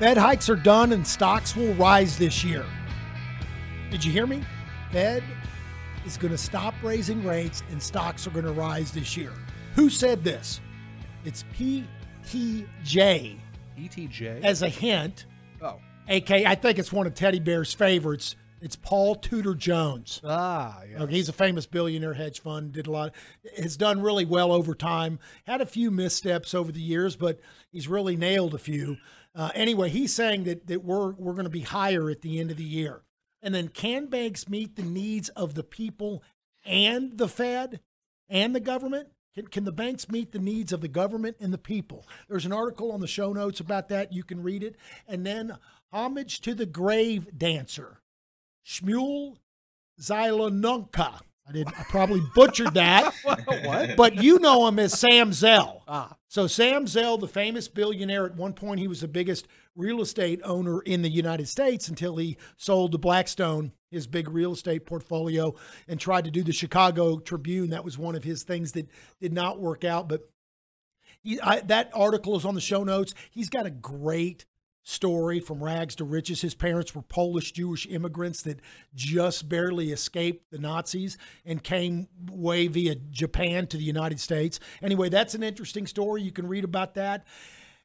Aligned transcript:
Fed 0.00 0.16
hikes 0.16 0.48
are 0.48 0.56
done 0.56 0.94
and 0.94 1.06
stocks 1.06 1.54
will 1.54 1.74
rise 1.74 2.16
this 2.16 2.42
year. 2.42 2.64
Did 3.90 4.02
you 4.02 4.10
hear 4.10 4.26
me? 4.26 4.42
Fed 4.90 5.22
is 6.06 6.16
going 6.16 6.30
to 6.30 6.38
stop 6.38 6.72
raising 6.82 7.22
rates 7.22 7.62
and 7.70 7.82
stocks 7.82 8.26
are 8.26 8.30
going 8.30 8.46
to 8.46 8.52
rise 8.52 8.92
this 8.92 9.14
year. 9.14 9.30
Who 9.74 9.90
said 9.90 10.24
this? 10.24 10.62
It's 11.26 11.44
PTJ 11.54 11.86
ETJ. 13.78 14.42
as 14.42 14.62
a 14.62 14.70
hint. 14.70 15.26
oh. 15.60 15.78
AK, 16.08 16.30
I 16.30 16.54
think 16.54 16.78
it's 16.78 16.90
one 16.90 17.06
of 17.06 17.12
Teddy 17.12 17.38
Bear's 17.38 17.74
favorites. 17.74 18.36
It's 18.62 18.76
Paul 18.76 19.16
Tudor 19.16 19.54
Jones. 19.54 20.20
Ah, 20.24 20.80
yeah. 20.90 21.02
Okay, 21.02 21.14
he's 21.14 21.28
a 21.28 21.32
famous 21.34 21.66
billionaire 21.66 22.14
hedge 22.14 22.40
fund. 22.40 22.72
Did 22.72 22.86
a 22.86 22.90
lot. 22.90 23.12
Has 23.58 23.76
done 23.76 24.00
really 24.00 24.24
well 24.24 24.50
over 24.52 24.74
time. 24.74 25.18
Had 25.46 25.60
a 25.60 25.66
few 25.66 25.90
missteps 25.90 26.54
over 26.54 26.72
the 26.72 26.80
years, 26.80 27.16
but 27.16 27.40
he's 27.70 27.86
really 27.88 28.16
nailed 28.16 28.54
a 28.54 28.58
few. 28.58 28.96
Uh, 29.34 29.50
anyway, 29.54 29.88
he's 29.88 30.12
saying 30.12 30.44
that 30.44 30.66
that 30.66 30.84
we're 30.84 31.12
we're 31.12 31.32
going 31.32 31.44
to 31.44 31.50
be 31.50 31.60
higher 31.60 32.10
at 32.10 32.22
the 32.22 32.40
end 32.40 32.50
of 32.50 32.56
the 32.56 32.64
year. 32.64 33.02
And 33.42 33.54
then, 33.54 33.68
can 33.68 34.06
banks 34.06 34.48
meet 34.48 34.76
the 34.76 34.82
needs 34.82 35.28
of 35.30 35.54
the 35.54 35.62
people 35.62 36.22
and 36.64 37.16
the 37.16 37.28
Fed 37.28 37.80
and 38.28 38.54
the 38.54 38.60
government? 38.60 39.08
Can, 39.34 39.46
can 39.46 39.64
the 39.64 39.72
banks 39.72 40.10
meet 40.10 40.32
the 40.32 40.38
needs 40.38 40.72
of 40.72 40.80
the 40.80 40.88
government 40.88 41.36
and 41.40 41.52
the 41.52 41.58
people? 41.58 42.06
There's 42.28 42.44
an 42.44 42.52
article 42.52 42.92
on 42.92 43.00
the 43.00 43.06
show 43.06 43.32
notes 43.32 43.60
about 43.60 43.88
that. 43.88 44.12
You 44.12 44.24
can 44.24 44.42
read 44.42 44.62
it. 44.62 44.76
And 45.06 45.24
then, 45.24 45.56
homage 45.92 46.40
to 46.42 46.54
the 46.54 46.66
grave 46.66 47.38
dancer, 47.38 48.00
Shmuel 48.66 49.36
Zylanunka. 50.00 51.20
I 51.50 51.52
did. 51.52 51.68
I 51.68 51.82
probably 51.84 52.22
butchered 52.34 52.74
that. 52.74 53.12
what? 53.24 53.96
But 53.96 54.22
you 54.22 54.38
know 54.38 54.66
him 54.66 54.78
as 54.78 54.98
Sam 54.98 55.32
Zell. 55.32 55.82
Ah. 55.88 56.16
So 56.28 56.46
Sam 56.46 56.86
Zell, 56.86 57.18
the 57.18 57.26
famous 57.26 57.66
billionaire, 57.66 58.24
at 58.26 58.36
one 58.36 58.52
point 58.52 58.78
he 58.78 58.86
was 58.86 59.00
the 59.00 59.08
biggest 59.08 59.48
real 59.74 60.00
estate 60.00 60.40
owner 60.44 60.80
in 60.82 61.02
the 61.02 61.08
United 61.08 61.48
States 61.48 61.88
until 61.88 62.16
he 62.16 62.36
sold 62.56 62.92
to 62.92 62.98
Blackstone 62.98 63.72
his 63.90 64.06
big 64.06 64.28
real 64.28 64.52
estate 64.52 64.86
portfolio 64.86 65.54
and 65.88 65.98
tried 65.98 66.24
to 66.24 66.30
do 66.30 66.44
the 66.44 66.52
Chicago 66.52 67.18
Tribune. 67.18 67.70
That 67.70 67.84
was 67.84 67.98
one 67.98 68.14
of 68.14 68.22
his 68.22 68.44
things 68.44 68.72
that 68.72 68.88
did 69.20 69.32
not 69.32 69.58
work 69.58 69.84
out. 69.84 70.08
But 70.08 70.30
he, 71.22 71.40
I, 71.40 71.60
that 71.62 71.90
article 71.92 72.36
is 72.36 72.44
on 72.44 72.54
the 72.54 72.60
show 72.60 72.84
notes. 72.84 73.14
He's 73.30 73.50
got 73.50 73.66
a 73.66 73.70
great 73.70 74.46
story 74.82 75.40
from 75.40 75.62
rags 75.62 75.94
to 75.96 76.04
riches. 76.04 76.40
His 76.40 76.54
parents 76.54 76.94
were 76.94 77.02
Polish 77.02 77.52
Jewish 77.52 77.86
immigrants 77.86 78.42
that 78.42 78.60
just 78.94 79.48
barely 79.48 79.92
escaped 79.92 80.50
the 80.50 80.58
Nazis 80.58 81.18
and 81.44 81.62
came 81.62 82.08
way 82.30 82.66
via 82.66 82.94
Japan 82.94 83.66
to 83.68 83.76
the 83.76 83.84
United 83.84 84.20
States. 84.20 84.58
Anyway, 84.82 85.08
that's 85.08 85.34
an 85.34 85.42
interesting 85.42 85.86
story. 85.86 86.22
You 86.22 86.32
can 86.32 86.48
read 86.48 86.64
about 86.64 86.94
that. 86.94 87.24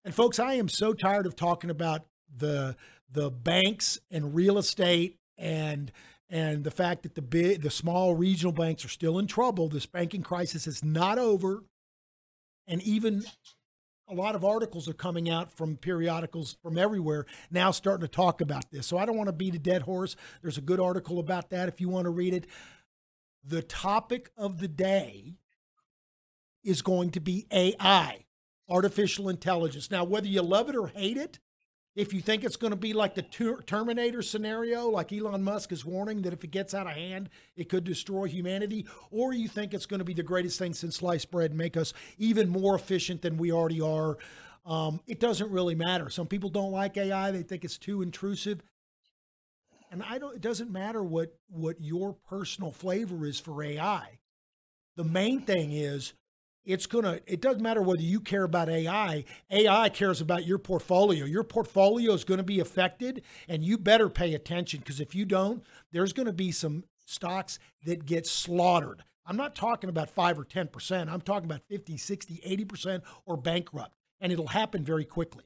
And 0.03 0.13
folks, 0.13 0.39
I 0.39 0.53
am 0.53 0.69
so 0.69 0.93
tired 0.93 1.25
of 1.25 1.35
talking 1.35 1.69
about 1.69 2.05
the 2.33 2.75
the 3.11 3.29
banks 3.29 3.99
and 4.11 4.35
real 4.35 4.57
estate 4.57 5.19
and 5.37 5.91
and 6.29 6.63
the 6.63 6.71
fact 6.71 7.03
that 7.03 7.15
the 7.15 7.21
big 7.21 7.61
the 7.61 7.69
small 7.69 8.15
regional 8.15 8.53
banks 8.53 8.85
are 8.85 8.89
still 8.89 9.19
in 9.19 9.27
trouble. 9.27 9.69
This 9.69 9.85
banking 9.85 10.23
crisis 10.23 10.67
is 10.67 10.83
not 10.83 11.17
over. 11.17 11.63
And 12.67 12.81
even 12.81 13.23
a 14.07 14.13
lot 14.13 14.35
of 14.35 14.45
articles 14.45 14.87
are 14.87 14.93
coming 14.93 15.29
out 15.29 15.51
from 15.51 15.77
periodicals 15.77 16.57
from 16.61 16.77
everywhere 16.77 17.25
now 17.49 17.71
starting 17.71 18.05
to 18.05 18.11
talk 18.11 18.41
about 18.41 18.69
this. 18.71 18.85
So 18.87 18.97
I 18.97 19.05
don't 19.05 19.17
want 19.17 19.27
to 19.27 19.33
beat 19.33 19.55
a 19.55 19.59
dead 19.59 19.83
horse. 19.83 20.15
There's 20.41 20.57
a 20.57 20.61
good 20.61 20.79
article 20.79 21.19
about 21.19 21.49
that 21.49 21.67
if 21.67 21.81
you 21.81 21.89
want 21.89 22.05
to 22.05 22.11
read 22.11 22.33
it. 22.33 22.47
The 23.43 23.61
topic 23.61 24.31
of 24.37 24.59
the 24.59 24.67
day 24.67 25.35
is 26.63 26.81
going 26.81 27.11
to 27.11 27.19
be 27.19 27.45
AI, 27.51 28.25
artificial 28.69 29.29
intelligence. 29.29 29.91
Now, 29.91 30.03
whether 30.03 30.27
you 30.27 30.41
love 30.41 30.69
it 30.69 30.75
or 30.75 30.87
hate 30.87 31.17
it, 31.17 31.39
if 31.95 32.13
you 32.13 32.21
think 32.21 32.43
it's 32.43 32.57
going 32.57 32.71
to 32.71 32.77
be 32.77 32.93
like 32.93 33.15
the 33.15 33.21
Ter- 33.21 33.61
Terminator 33.61 34.21
scenario, 34.21 34.89
like 34.89 35.13
Elon 35.13 35.43
Musk 35.43 35.71
is 35.71 35.85
warning 35.85 36.21
that 36.23 36.33
if 36.33 36.43
it 36.43 36.51
gets 36.51 36.73
out 36.73 36.87
of 36.87 36.93
hand, 36.93 37.29
it 37.55 37.69
could 37.69 37.85
destroy 37.85 38.25
humanity, 38.25 38.85
or 39.11 39.33
you 39.33 39.47
think 39.47 39.73
it's 39.73 39.85
going 39.85 39.99
to 39.99 40.05
be 40.05 40.13
the 40.13 40.23
greatest 40.23 40.59
thing 40.59 40.73
since 40.73 40.97
sliced 40.97 41.31
bread 41.31 41.51
and 41.51 41.57
make 41.57 41.77
us 41.77 41.93
even 42.17 42.49
more 42.49 42.75
efficient 42.75 43.21
than 43.21 43.37
we 43.37 43.51
already 43.51 43.79
are, 43.79 44.17
um, 44.65 44.99
it 45.07 45.19
doesn't 45.19 45.49
really 45.51 45.75
matter. 45.75 46.09
Some 46.09 46.27
people 46.27 46.49
don't 46.49 46.71
like 46.71 46.97
AI; 46.97 47.31
they 47.31 47.43
think 47.43 47.63
it's 47.63 47.77
too 47.77 48.01
intrusive, 48.01 48.61
and 49.91 50.03
I 50.03 50.17
don't. 50.17 50.35
It 50.35 50.41
doesn't 50.41 50.71
matter 50.71 51.03
what 51.03 51.37
what 51.47 51.79
your 51.79 52.13
personal 52.13 52.71
flavor 52.71 53.25
is 53.25 53.39
for 53.39 53.63
AI. 53.63 54.19
The 54.97 55.03
main 55.03 55.41
thing 55.41 55.71
is 55.71 56.13
it's 56.65 56.87
going 56.87 57.03
to 57.03 57.21
it 57.25 57.41
doesn't 57.41 57.61
matter 57.61 57.81
whether 57.81 58.01
you 58.01 58.19
care 58.19 58.43
about 58.43 58.69
ai 58.69 59.23
ai 59.51 59.89
cares 59.89 60.21
about 60.21 60.45
your 60.45 60.57
portfolio. 60.57 61.25
Your 61.25 61.43
portfolio 61.43 62.13
is 62.13 62.23
going 62.23 62.39
to 62.39 62.43
be 62.43 62.59
affected 62.59 63.23
and 63.47 63.63
you 63.63 63.77
better 63.77 64.09
pay 64.09 64.33
attention 64.33 64.79
because 64.79 64.99
if 64.99 65.13
you 65.15 65.25
don't 65.25 65.63
there's 65.91 66.13
going 66.13 66.25
to 66.25 66.33
be 66.33 66.51
some 66.51 66.83
stocks 67.05 67.59
that 67.85 68.05
get 68.05 68.25
slaughtered. 68.25 69.03
I'm 69.27 69.37
not 69.37 69.55
talking 69.55 69.89
about 69.89 70.09
5 70.09 70.39
or 70.39 70.45
10% 70.45 71.09
i'm 71.09 71.21
talking 71.21 71.45
about 71.45 71.61
50 71.69 71.97
60 71.97 72.41
80% 72.65 73.01
or 73.25 73.37
bankrupt 73.37 73.95
and 74.19 74.31
it'll 74.31 74.47
happen 74.47 74.83
very 74.83 75.05
quickly. 75.05 75.45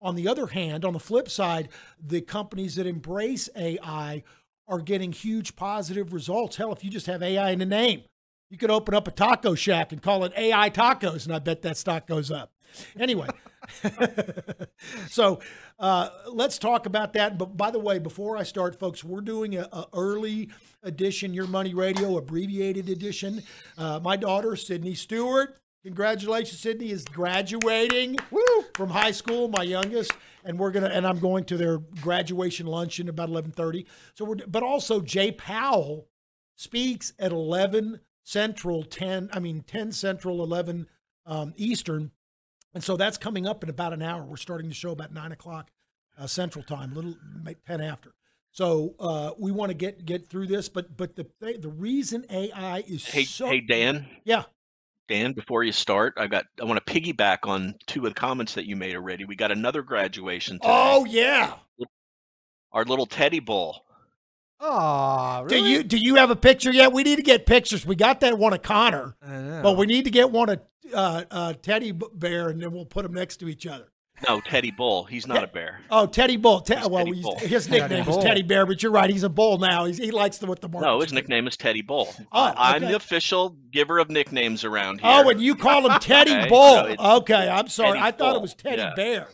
On 0.00 0.14
the 0.14 0.28
other 0.28 0.48
hand 0.48 0.84
on 0.84 0.92
the 0.92 1.00
flip 1.00 1.28
side 1.28 1.68
the 2.00 2.20
companies 2.20 2.76
that 2.76 2.86
embrace 2.86 3.48
ai 3.56 4.22
are 4.68 4.80
getting 4.80 5.10
huge 5.10 5.56
positive 5.56 6.12
results. 6.12 6.56
Hell 6.56 6.72
if 6.72 6.84
you 6.84 6.90
just 6.90 7.06
have 7.06 7.22
ai 7.22 7.50
in 7.50 7.58
the 7.58 7.66
name 7.66 8.04
you 8.52 8.58
could 8.58 8.70
open 8.70 8.94
up 8.94 9.08
a 9.08 9.10
taco 9.10 9.54
shack 9.54 9.92
and 9.92 10.02
call 10.02 10.24
it 10.24 10.32
AI 10.36 10.68
Tacos, 10.68 11.24
and 11.24 11.34
I 11.34 11.38
bet 11.38 11.62
that 11.62 11.78
stock 11.78 12.06
goes 12.06 12.30
up. 12.30 12.52
Anyway, 13.00 13.26
so 15.08 15.40
uh, 15.78 16.10
let's 16.30 16.58
talk 16.58 16.84
about 16.84 17.14
that. 17.14 17.38
But 17.38 17.56
by 17.56 17.70
the 17.70 17.78
way, 17.78 17.98
before 17.98 18.36
I 18.36 18.42
start, 18.42 18.78
folks, 18.78 19.02
we're 19.02 19.22
doing 19.22 19.56
a, 19.56 19.62
a 19.72 19.86
early 19.94 20.50
edition, 20.82 21.32
Your 21.32 21.46
Money 21.46 21.72
Radio, 21.72 22.18
abbreviated 22.18 22.90
edition. 22.90 23.42
Uh, 23.78 24.00
my 24.02 24.16
daughter, 24.16 24.54
Sydney 24.54 24.94
Stewart, 24.94 25.56
congratulations, 25.82 26.60
Sydney 26.60 26.90
is 26.90 27.06
graduating 27.06 28.18
from 28.74 28.90
high 28.90 29.12
school. 29.12 29.48
My 29.48 29.62
youngest, 29.62 30.12
and 30.44 30.58
we're 30.58 30.72
gonna, 30.72 30.88
and 30.88 31.06
I'm 31.06 31.20
going 31.20 31.44
to 31.44 31.56
their 31.56 31.78
graduation 31.78 32.66
luncheon 32.66 33.08
about 33.08 33.30
11:30. 33.30 33.86
So 34.12 34.26
we're, 34.26 34.36
but 34.46 34.62
also 34.62 35.00
Jay 35.00 35.32
Powell 35.32 36.06
speaks 36.54 37.14
at 37.18 37.32
11 37.32 38.00
Central, 38.24 38.82
10, 38.84 39.30
I 39.32 39.40
mean, 39.40 39.62
10 39.66 39.92
Central, 39.92 40.42
11 40.42 40.86
um, 41.26 41.54
Eastern. 41.56 42.12
And 42.74 42.82
so 42.82 42.96
that's 42.96 43.18
coming 43.18 43.46
up 43.46 43.62
in 43.62 43.68
about 43.70 43.92
an 43.92 44.02
hour. 44.02 44.24
We're 44.24 44.36
starting 44.36 44.68
the 44.68 44.74
show 44.74 44.92
about 44.92 45.12
nine 45.12 45.32
o'clock 45.32 45.70
uh, 46.18 46.26
Central 46.26 46.64
Time, 46.64 46.94
little 46.94 47.14
maybe 47.42 47.60
10 47.66 47.80
after. 47.80 48.14
So 48.50 48.94
uh, 49.00 49.32
we 49.38 49.50
want 49.50 49.70
to 49.70 49.74
get 49.74 50.04
get 50.04 50.28
through 50.28 50.46
this, 50.46 50.68
but 50.68 50.94
but 50.96 51.16
the 51.16 51.26
the 51.40 51.68
reason 51.70 52.26
AI 52.30 52.84
is 52.86 53.06
Hey, 53.06 53.24
so 53.24 53.46
hey, 53.46 53.60
Dan. 53.60 54.06
yeah 54.24 54.44
Dan, 55.08 55.32
before 55.32 55.64
you 55.64 55.72
start, 55.72 56.14
I 56.18 56.26
got 56.26 56.44
I 56.60 56.64
want 56.64 56.84
to 56.84 56.92
piggyback 56.92 57.38
on 57.48 57.74
two 57.86 58.04
of 58.06 58.14
the 58.14 58.20
comments 58.20 58.54
that 58.54 58.66
you 58.66 58.76
made 58.76 58.94
already. 58.94 59.24
We 59.24 59.36
got 59.36 59.52
another 59.52 59.82
graduation 59.82 60.56
today. 60.58 60.68
oh 60.70 61.04
yeah 61.06 61.54
Our 62.72 62.84
little 62.84 63.06
teddy 63.06 63.40
bull. 63.40 63.84
Oh, 64.60 65.11
Do 65.48 65.56
you 65.58 65.82
do 65.82 65.96
you 65.96 66.16
have 66.16 66.30
a 66.30 66.36
picture 66.36 66.72
yet? 66.72 66.92
We 66.92 67.02
need 67.02 67.16
to 67.16 67.22
get 67.22 67.46
pictures. 67.46 67.84
We 67.86 67.96
got 67.96 68.20
that 68.20 68.38
one 68.38 68.52
of 68.52 68.62
Connor, 68.62 69.16
but 69.20 69.76
we 69.76 69.86
need 69.86 70.04
to 70.04 70.10
get 70.10 70.30
one 70.30 70.48
of 70.48 70.60
uh, 70.92 71.24
uh, 71.30 71.52
Teddy 71.54 71.92
Bear, 71.92 72.48
and 72.48 72.60
then 72.62 72.72
we'll 72.72 72.84
put 72.84 73.02
them 73.04 73.14
next 73.14 73.38
to 73.38 73.48
each 73.48 73.66
other. 73.66 73.88
No, 74.28 74.40
Teddy 74.40 74.70
Bull. 74.70 75.02
He's 75.04 75.26
not 75.26 75.42
a 75.42 75.48
bear. 75.48 75.80
Oh, 75.90 76.06
Teddy 76.06 76.36
Bull. 76.36 76.60
Te- 76.60 76.74
well, 76.74 76.90
Teddy 76.98 77.10
we 77.10 77.16
used- 77.16 77.22
Bull. 77.28 77.38
his 77.40 77.68
nickname 77.68 78.08
is 78.08 78.16
Teddy 78.18 78.42
Bear, 78.42 78.66
but 78.66 78.80
you're 78.80 78.92
right. 78.92 79.10
He's 79.10 79.24
a 79.24 79.28
bull 79.28 79.58
now. 79.58 79.84
He's, 79.86 79.98
he 79.98 80.12
likes 80.12 80.38
the 80.38 80.46
what 80.46 80.60
the 80.60 80.68
market. 80.68 80.86
No, 80.86 81.00
his 81.00 81.12
nickname 81.12 81.48
is 81.48 81.56
Teddy 81.56 81.82
Bull. 81.82 82.08
Oh, 82.20 82.26
I- 82.56 82.74
I'm 82.76 82.82
the 82.82 82.94
official 82.94 83.56
giver 83.72 83.98
of 83.98 84.10
nicknames 84.10 84.62
around 84.64 85.00
here. 85.00 85.10
Oh, 85.12 85.28
and 85.28 85.40
you 85.40 85.56
call 85.56 85.90
him 85.90 85.98
Teddy 86.00 86.30
Okay, 86.32 86.48
Bull. 86.48 86.94
so 86.96 87.16
okay, 87.16 87.48
I'm 87.48 87.66
sorry. 87.66 87.94
Teddy 87.98 88.00
I 88.00 88.10
thought 88.12 88.36
it 88.36 88.42
was 88.42 88.54
Teddy 88.54 88.76
yeah. 88.82 88.92
Bear. 88.94 89.28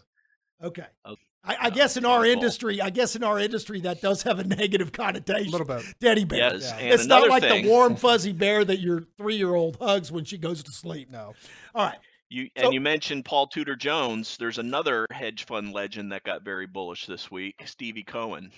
Okay. 0.62 0.86
Okay. 1.06 1.22
I, 1.44 1.56
I 1.62 1.70
guess 1.70 1.96
in 1.96 2.04
our 2.04 2.26
industry, 2.26 2.80
I 2.80 2.90
guess 2.90 3.16
in 3.16 3.22
our 3.24 3.38
industry 3.38 3.80
that 3.82 4.00
does 4.02 4.22
have 4.24 4.38
a 4.38 4.44
negative 4.56 4.92
connotation. 4.92 5.48
A 5.48 5.50
little 5.50 5.66
bit. 5.66 5.82
Teddy 6.00 6.24
bear. 6.24 6.38
Yes, 6.38 6.72
and 6.72 6.92
It's 6.92 7.06
not 7.06 7.28
like 7.28 7.42
thing- 7.42 7.64
the 7.64 7.70
warm 7.70 7.96
fuzzy 7.96 8.32
bear 8.32 8.64
that 8.64 8.80
your 8.80 9.04
three 9.16 9.36
year 9.36 9.54
old 9.54 9.76
hugs 9.80 10.10
when 10.12 10.24
she 10.24 10.36
goes 10.38 10.62
to 10.62 10.72
sleep. 10.72 11.10
No. 11.10 11.34
All 11.74 11.86
right. 11.86 11.98
You 12.28 12.48
So- 12.58 12.64
and 12.64 12.74
you 12.74 12.80
mentioned 12.80 13.24
Paul 13.24 13.46
Tudor 13.46 13.76
Jones. 13.76 14.36
There's 14.36 14.58
another 14.58 15.06
hedge 15.10 15.46
fund 15.46 15.72
legend 15.72 16.12
that 16.12 16.24
got 16.24 16.42
very 16.44 16.66
bullish 16.66 17.06
this 17.06 17.30
week, 17.30 17.62
Stevie 17.64 18.02
Cohen. 18.04 18.50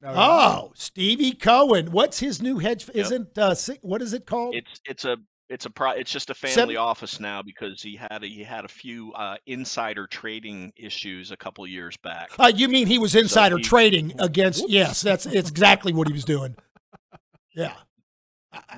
No, 0.00 0.12
Oh, 0.16 0.72
Stevie 0.74 1.30
Cohen. 1.32 1.92
What's 1.92 2.18
his 2.18 2.42
new 2.42 2.58
hedge? 2.58 2.86
Yep. 2.88 2.96
Isn't 2.96 3.38
uh, 3.38 3.54
what 3.82 4.02
is 4.02 4.12
it 4.12 4.26
called? 4.26 4.56
It's 4.56 4.80
it's 4.84 5.04
a 5.04 5.16
it's 5.52 5.66
a 5.66 5.70
pri- 5.70 5.96
it's 5.96 6.10
just 6.10 6.30
a 6.30 6.34
Seven- 6.34 6.54
family 6.54 6.76
office 6.76 7.20
now 7.20 7.42
because 7.42 7.82
he 7.82 7.96
had 7.96 8.22
a, 8.22 8.26
he 8.26 8.42
had 8.42 8.64
a 8.64 8.68
few 8.68 9.12
uh, 9.12 9.36
insider 9.46 10.06
trading 10.06 10.72
issues 10.76 11.30
a 11.30 11.36
couple 11.36 11.66
years 11.66 11.96
back. 11.98 12.30
Uh, 12.38 12.50
you 12.54 12.68
mean 12.68 12.86
he 12.86 12.98
was 12.98 13.14
insider 13.14 13.58
he- 13.58 13.62
trading 13.64 14.12
against? 14.18 14.68
Yes, 14.68 15.02
that's 15.02 15.26
it's 15.26 15.50
exactly 15.50 15.92
what 15.92 16.06
he 16.08 16.12
was 16.12 16.24
doing. 16.24 16.56
Yeah, 17.54 17.74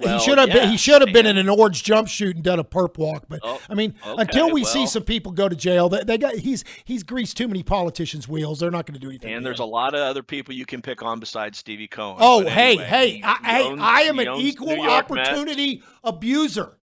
Well, 0.00 0.18
he 0.18 0.24
should 0.24 0.38
have 0.38 0.48
been. 0.50 0.68
He 0.70 0.76
should 0.76 1.00
have 1.02 1.12
been 1.12 1.26
in 1.26 1.36
an 1.36 1.48
orange 1.48 1.82
jumpsuit 1.82 2.34
and 2.34 2.42
done 2.44 2.58
a 2.60 2.64
perp 2.64 2.96
walk. 2.96 3.24
But 3.28 3.40
Oh, 3.42 3.60
I 3.68 3.74
mean, 3.74 3.94
okay, 4.06 4.22
until 4.22 4.50
we 4.52 4.62
see 4.64 4.86
some 4.86 5.02
people 5.02 5.32
go 5.32 5.48
to 5.48 5.56
jail, 5.56 5.88
they, 5.88 6.04
they 6.04 6.16
got 6.18 6.34
he's 6.36 6.64
he's 6.84 7.02
greased 7.02 7.36
too 7.36 7.48
many 7.48 7.62
politicians' 7.64 8.28
wheels. 8.28 8.60
They're 8.60 8.70
not 8.70 8.86
going 8.86 8.94
to 8.94 9.00
do 9.00 9.08
anything. 9.08 9.34
And 9.34 9.44
there's 9.44 9.58
a 9.58 9.64
lot 9.64 9.94
of 9.94 10.00
other 10.00 10.22
people 10.22 10.54
you 10.54 10.64
can 10.66 10.80
pick 10.80 11.02
on 11.02 11.18
besides 11.18 11.58
Stevie 11.58 11.88
Cohen. 11.88 12.18
Oh, 12.20 12.44
But 12.44 12.52
hey, 12.52 12.76
hey, 12.76 13.10
he- 13.16 13.22
I, 13.24 13.62
owns- 13.62 13.80
I 13.82 14.00
am 14.02 14.18
an 14.20 14.28
equal 14.36 14.68
York 14.76 15.10
Mets. 15.10 15.28
opportunity 15.28 15.82
abuser. 16.04 16.78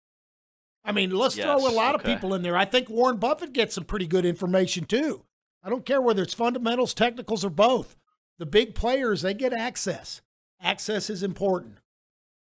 I 0.84 0.92
mean, 0.92 1.10
let's 1.10 1.34
throw 1.34 1.58
a 1.58 1.62
Yes, 1.62 1.74
lot 1.74 1.94
of 1.94 2.02
people 2.02 2.32
in 2.32 2.40
there. 2.42 2.56
I 2.56 2.64
think 2.64 2.88
Warren 2.88 3.18
Buffett 3.18 3.52
gets 3.52 3.74
some 3.74 3.84
pretty 3.84 4.06
good 4.06 4.24
information 4.24 4.84
too. 4.84 5.24
I 5.62 5.68
don't 5.68 5.84
care 5.84 6.00
whether 6.00 6.22
it's 6.22 6.32
fundamentals, 6.32 6.94
technicals, 6.94 7.44
or 7.44 7.50
both. 7.50 7.96
The 8.38 8.46
big 8.46 8.74
players, 8.74 9.20
they 9.22 9.34
get 9.34 9.52
access. 9.52 10.22
Access 10.62 11.10
is 11.10 11.22
important. 11.22 11.78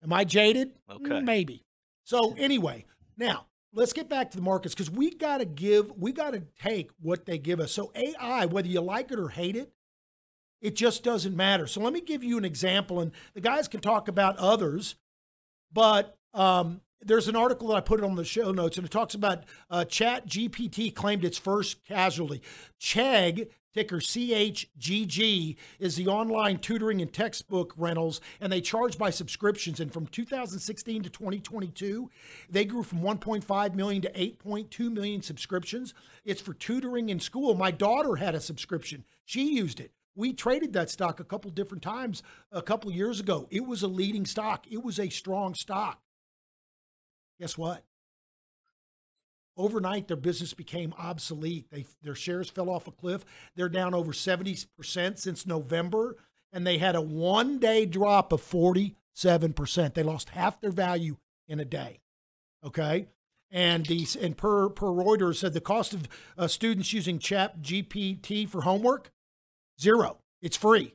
Am 0.04 0.12
I 0.12 0.24
jaded? 0.24 0.72
Okay. 0.90 1.20
Maybe. 1.20 1.64
So, 2.04 2.34
anyway, 2.36 2.84
now 3.16 3.46
let's 3.72 3.92
get 3.92 4.08
back 4.08 4.30
to 4.32 4.36
the 4.36 4.42
markets 4.42 4.74
because 4.74 4.90
we 4.90 5.10
got 5.10 5.38
to 5.38 5.46
give, 5.46 5.90
we 5.98 6.12
got 6.12 6.34
to 6.34 6.42
take 6.62 6.90
what 7.00 7.24
they 7.24 7.38
give 7.38 7.58
us. 7.58 7.72
So, 7.72 7.90
AI, 7.94 8.46
whether 8.46 8.68
you 8.68 8.80
like 8.82 9.10
it 9.10 9.18
or 9.18 9.30
hate 9.30 9.56
it, 9.56 9.72
it 10.60 10.76
just 10.76 11.02
doesn't 11.04 11.36
matter. 11.36 11.66
So 11.66 11.80
let 11.80 11.92
me 11.92 12.00
give 12.00 12.24
you 12.24 12.38
an 12.38 12.44
example, 12.44 13.00
and 13.00 13.12
the 13.34 13.40
guys 13.42 13.68
can 13.68 13.80
talk 13.80 14.08
about 14.08 14.38
others, 14.38 14.94
but 15.70 16.16
um, 16.32 16.80
there's 17.04 17.28
an 17.28 17.36
article 17.36 17.68
that 17.68 17.76
I 17.76 17.80
put 17.80 18.02
on 18.02 18.16
the 18.16 18.24
show 18.24 18.50
notes, 18.50 18.76
and 18.76 18.86
it 18.86 18.90
talks 18.90 19.14
about 19.14 19.44
uh, 19.70 19.84
Chat 19.84 20.26
GPT 20.26 20.94
claimed 20.94 21.24
its 21.24 21.38
first 21.38 21.84
casualty. 21.84 22.42
Chegg, 22.80 23.48
ticker 23.72 23.98
CHGG, 23.98 25.56
is 25.78 25.96
the 25.96 26.06
online 26.06 26.58
tutoring 26.58 27.02
and 27.02 27.12
textbook 27.12 27.74
rentals, 27.76 28.20
and 28.40 28.52
they 28.52 28.60
charge 28.60 28.96
by 28.96 29.10
subscriptions. 29.10 29.80
And 29.80 29.92
from 29.92 30.06
2016 30.06 31.02
to 31.02 31.10
2022, 31.10 32.10
they 32.48 32.64
grew 32.64 32.82
from 32.82 33.00
1.5 33.00 33.74
million 33.74 34.02
to 34.02 34.12
8.2 34.12 34.92
million 34.92 35.22
subscriptions. 35.22 35.94
It's 36.24 36.40
for 36.40 36.54
tutoring 36.54 37.10
in 37.10 37.20
school. 37.20 37.54
My 37.54 37.70
daughter 37.70 38.16
had 38.16 38.34
a 38.34 38.40
subscription; 38.40 39.04
she 39.24 39.56
used 39.56 39.80
it. 39.80 39.92
We 40.16 40.32
traded 40.32 40.72
that 40.74 40.90
stock 40.90 41.18
a 41.18 41.24
couple 41.24 41.50
different 41.50 41.82
times 41.82 42.22
a 42.52 42.62
couple 42.62 42.92
years 42.92 43.18
ago. 43.18 43.48
It 43.50 43.66
was 43.66 43.82
a 43.82 43.88
leading 43.88 44.26
stock. 44.26 44.64
It 44.70 44.84
was 44.84 45.00
a 45.00 45.08
strong 45.08 45.54
stock. 45.54 46.03
Guess 47.44 47.58
what? 47.58 47.84
Overnight, 49.58 50.08
their 50.08 50.16
business 50.16 50.54
became 50.54 50.94
obsolete. 50.96 51.66
They, 51.70 51.84
their 52.02 52.14
shares 52.14 52.48
fell 52.48 52.70
off 52.70 52.86
a 52.86 52.90
cliff. 52.90 53.22
They're 53.54 53.68
down 53.68 53.92
over 53.92 54.12
70% 54.12 55.18
since 55.18 55.46
November, 55.46 56.16
and 56.54 56.66
they 56.66 56.78
had 56.78 56.96
a 56.96 57.02
one 57.02 57.58
day 57.58 57.84
drop 57.84 58.32
of 58.32 58.40
47%. 58.40 58.94
They 59.92 60.02
lost 60.02 60.30
half 60.30 60.58
their 60.62 60.70
value 60.70 61.18
in 61.46 61.60
a 61.60 61.66
day. 61.66 62.00
Okay. 62.64 63.08
And 63.50 63.84
these 63.84 64.16
and 64.16 64.38
per 64.38 64.70
per 64.70 64.86
Reuters 64.86 65.36
said 65.36 65.52
the 65.52 65.60
cost 65.60 65.92
of 65.92 66.08
uh, 66.38 66.48
students 66.48 66.94
using 66.94 67.18
Chat 67.18 67.60
GPT 67.60 68.48
for 68.48 68.62
homework 68.62 69.12
zero. 69.78 70.16
It's 70.40 70.56
free. 70.56 70.94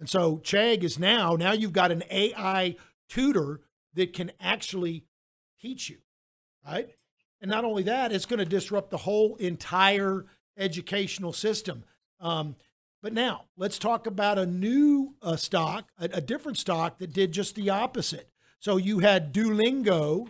And 0.00 0.10
so 0.10 0.38
Chegg 0.38 0.82
is 0.82 0.98
now 0.98 1.36
now 1.36 1.52
you've 1.52 1.72
got 1.72 1.92
an 1.92 2.02
AI 2.10 2.74
tutor 3.08 3.60
that 3.94 4.12
can 4.12 4.32
actually 4.40 5.04
teach 5.64 5.88
you, 5.88 5.96
right? 6.66 6.90
And 7.40 7.50
not 7.50 7.64
only 7.64 7.84
that, 7.84 8.12
it's 8.12 8.26
going 8.26 8.38
to 8.38 8.44
disrupt 8.44 8.90
the 8.90 8.98
whole 8.98 9.36
entire 9.36 10.26
educational 10.58 11.32
system. 11.32 11.84
Um, 12.20 12.56
but 13.02 13.14
now 13.14 13.46
let's 13.56 13.78
talk 13.78 14.06
about 14.06 14.38
a 14.38 14.44
new 14.44 15.14
uh, 15.22 15.36
stock, 15.36 15.88
a, 15.98 16.04
a 16.14 16.20
different 16.20 16.58
stock 16.58 16.98
that 16.98 17.14
did 17.14 17.32
just 17.32 17.54
the 17.54 17.70
opposite. 17.70 18.28
So 18.58 18.76
you 18.76 18.98
had 18.98 19.32
Duolingo, 19.32 20.28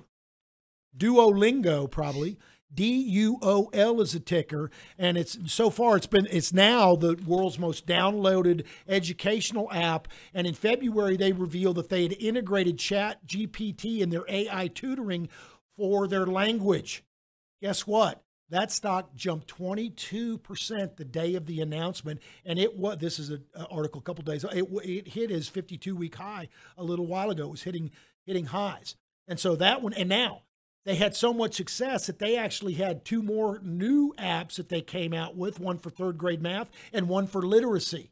Duolingo 0.96 1.90
probably. 1.90 2.38
D 2.72 2.92
U 2.92 3.38
O 3.42 3.70
L 3.72 4.00
is 4.00 4.14
a 4.14 4.20
ticker, 4.20 4.70
and 4.98 5.16
it's 5.16 5.38
so 5.52 5.70
far 5.70 5.96
it's 5.96 6.06
been 6.06 6.26
it's 6.30 6.52
now 6.52 6.96
the 6.96 7.14
world's 7.26 7.58
most 7.58 7.86
downloaded 7.86 8.64
educational 8.88 9.70
app. 9.72 10.08
And 10.32 10.46
in 10.46 10.54
February, 10.54 11.16
they 11.16 11.32
revealed 11.32 11.76
that 11.76 11.88
they 11.88 12.02
had 12.02 12.12
integrated 12.14 12.78
Chat 12.78 13.26
GPT 13.26 14.00
in 14.00 14.10
their 14.10 14.24
AI 14.28 14.68
tutoring 14.68 15.28
for 15.76 16.08
their 16.08 16.26
language. 16.26 17.04
Guess 17.62 17.86
what? 17.86 18.22
That 18.50 18.70
stock 18.70 19.14
jumped 19.14 19.48
22% 19.48 20.96
the 20.96 21.04
day 21.04 21.34
of 21.34 21.46
the 21.46 21.60
announcement, 21.60 22.20
and 22.44 22.58
it 22.58 22.76
was. 22.76 22.98
This 22.98 23.18
is 23.18 23.30
an 23.30 23.44
article 23.70 24.00
a 24.00 24.02
couple 24.04 24.22
days. 24.22 24.44
It, 24.44 24.68
it 24.84 25.08
hit 25.08 25.30
his 25.30 25.48
52 25.48 25.96
week 25.96 26.16
high 26.16 26.48
a 26.76 26.84
little 26.84 27.06
while 27.06 27.30
ago. 27.30 27.44
It 27.44 27.50
was 27.50 27.62
hitting 27.62 27.90
hitting 28.26 28.46
highs, 28.46 28.96
and 29.26 29.40
so 29.40 29.56
that 29.56 29.82
one. 29.82 29.92
And 29.94 30.08
now 30.08 30.42
they 30.84 30.96
had 30.96 31.16
so 31.16 31.32
much 31.32 31.54
success 31.54 32.06
that 32.06 32.18
they 32.18 32.36
actually 32.36 32.74
had 32.74 33.04
two 33.04 33.22
more 33.22 33.58
new 33.62 34.12
apps 34.18 34.56
that 34.56 34.68
they 34.68 34.82
came 34.82 35.14
out 35.14 35.36
with. 35.36 35.58
One 35.58 35.78
for 35.78 35.90
third 35.90 36.18
grade 36.18 36.42
math 36.42 36.70
and 36.92 37.08
one 37.08 37.26
for 37.26 37.42
literacy. 37.42 38.10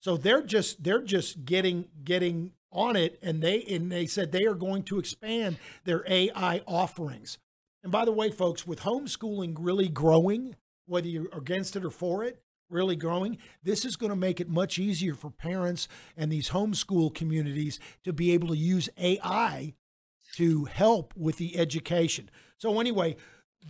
So 0.00 0.16
they're 0.16 0.42
just 0.42 0.82
they're 0.82 1.02
just 1.02 1.44
getting 1.44 1.86
getting 2.04 2.52
on 2.72 2.96
it, 2.96 3.18
and 3.22 3.42
they 3.42 3.62
and 3.64 3.90
they 3.90 4.06
said 4.06 4.32
they 4.32 4.44
are 4.44 4.54
going 4.54 4.84
to 4.84 4.98
expand 4.98 5.58
their 5.84 6.04
AI 6.06 6.62
offerings. 6.66 7.38
And 7.82 7.90
by 7.90 8.04
the 8.04 8.12
way, 8.12 8.30
folks, 8.30 8.66
with 8.66 8.80
homeschooling 8.80 9.56
really 9.58 9.88
growing, 9.88 10.56
whether 10.86 11.08
you're 11.08 11.28
against 11.34 11.76
it 11.76 11.84
or 11.84 11.90
for 11.90 12.22
it, 12.22 12.42
really 12.68 12.96
growing, 12.96 13.38
this 13.62 13.84
is 13.84 13.96
going 13.96 14.10
to 14.10 14.16
make 14.16 14.40
it 14.40 14.48
much 14.48 14.78
easier 14.78 15.14
for 15.14 15.30
parents 15.30 15.88
and 16.16 16.30
these 16.30 16.50
homeschool 16.50 17.14
communities 17.14 17.80
to 18.04 18.12
be 18.12 18.32
able 18.32 18.48
to 18.48 18.56
use 18.56 18.88
AI 18.98 19.74
to 20.36 20.64
help 20.64 21.14
with 21.16 21.36
the 21.36 21.58
education. 21.58 22.30
So, 22.58 22.78
anyway, 22.80 23.16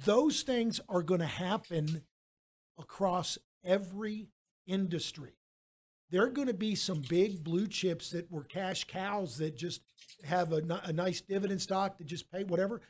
those 0.04 0.42
things 0.42 0.80
are 0.88 1.02
going 1.02 1.20
to 1.20 1.26
happen 1.26 2.02
across 2.78 3.38
every 3.64 4.28
industry. 4.66 5.32
There 6.10 6.24
are 6.24 6.30
going 6.30 6.48
to 6.48 6.54
be 6.54 6.74
some 6.74 7.02
big 7.08 7.44
blue 7.44 7.68
chips 7.68 8.10
that 8.10 8.30
were 8.30 8.42
cash 8.42 8.84
cows 8.84 9.38
that 9.38 9.56
just 9.56 9.80
have 10.24 10.52
a, 10.52 10.62
a 10.84 10.92
nice 10.92 11.20
dividend 11.20 11.62
stock 11.62 11.98
that 11.98 12.06
just 12.06 12.30
pay 12.30 12.44
whatever 12.44 12.80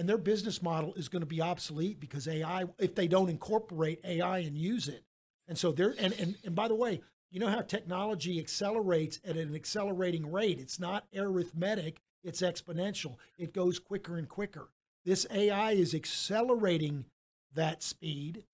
and 0.00 0.08
their 0.08 0.16
business 0.16 0.62
model 0.62 0.94
is 0.94 1.08
going 1.08 1.20
to 1.20 1.26
be 1.26 1.42
obsolete 1.42 2.00
because 2.00 2.26
AI, 2.26 2.64
if 2.78 2.94
they 2.94 3.06
don't 3.06 3.28
incorporate 3.28 4.00
AI 4.02 4.38
and 4.38 4.56
use 4.56 4.88
it. 4.88 5.04
And 5.48 5.58
so 5.58 5.72
they're, 5.72 5.94
and, 5.98 6.14
and, 6.14 6.36
and 6.42 6.54
by 6.54 6.68
the 6.68 6.74
way, 6.74 7.02
you 7.30 7.38
know 7.38 7.48
how 7.48 7.60
technology 7.60 8.40
accelerates 8.40 9.20
at 9.24 9.36
an 9.36 9.54
accelerating 9.54 10.32
rate. 10.32 10.58
It's 10.58 10.80
not 10.80 11.06
arithmetic, 11.14 12.00
it's 12.24 12.42
exponential. 12.42 13.16
It 13.38 13.52
goes 13.54 13.78
quicker 13.78 14.16
and 14.16 14.28
quicker. 14.28 14.68
This 15.04 15.26
AI 15.32 15.72
is 15.72 15.94
accelerating 15.94 17.06
that 17.54 17.82
speed, 17.82 18.44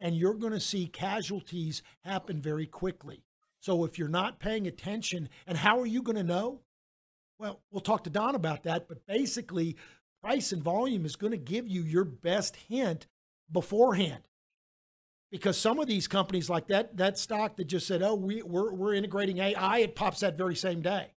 and 0.00 0.16
you're 0.16 0.34
going 0.34 0.52
to 0.52 0.60
see 0.60 0.86
casualties 0.86 1.82
happen 2.04 2.40
very 2.42 2.66
quickly. 2.66 3.22
So 3.60 3.84
if 3.84 3.98
you're 3.98 4.08
not 4.08 4.40
paying 4.40 4.66
attention, 4.66 5.28
and 5.46 5.58
how 5.58 5.80
are 5.80 5.86
you 5.86 6.02
going 6.02 6.16
to 6.16 6.22
know? 6.24 6.60
Well, 7.38 7.60
we'll 7.70 7.80
talk 7.80 8.04
to 8.04 8.10
Don 8.10 8.34
about 8.34 8.64
that, 8.64 8.88
but 8.88 9.06
basically, 9.06 9.76
price 10.22 10.52
and 10.52 10.62
volume 10.62 11.04
is 11.06 11.16
going 11.16 11.30
to 11.32 11.36
give 11.38 11.68
you 11.68 11.82
your 11.82 12.04
best 12.04 12.56
hint 12.68 13.06
beforehand. 13.50 14.22
because 15.30 15.58
some 15.58 15.78
of 15.78 15.86
these 15.86 16.08
companies 16.08 16.48
like 16.48 16.68
that 16.68 16.96
that 16.96 17.18
stock 17.18 17.56
that 17.56 17.66
just 17.66 17.86
said, 17.86 18.02
"Oh, 18.02 18.14
we 18.14 18.42
we're, 18.42 18.72
we're 18.72 18.94
integrating 18.94 19.38
AI," 19.38 19.78
it 19.78 19.94
pops 19.94 20.20
that 20.20 20.38
very 20.38 20.56
same 20.56 20.80
day. 20.82 21.12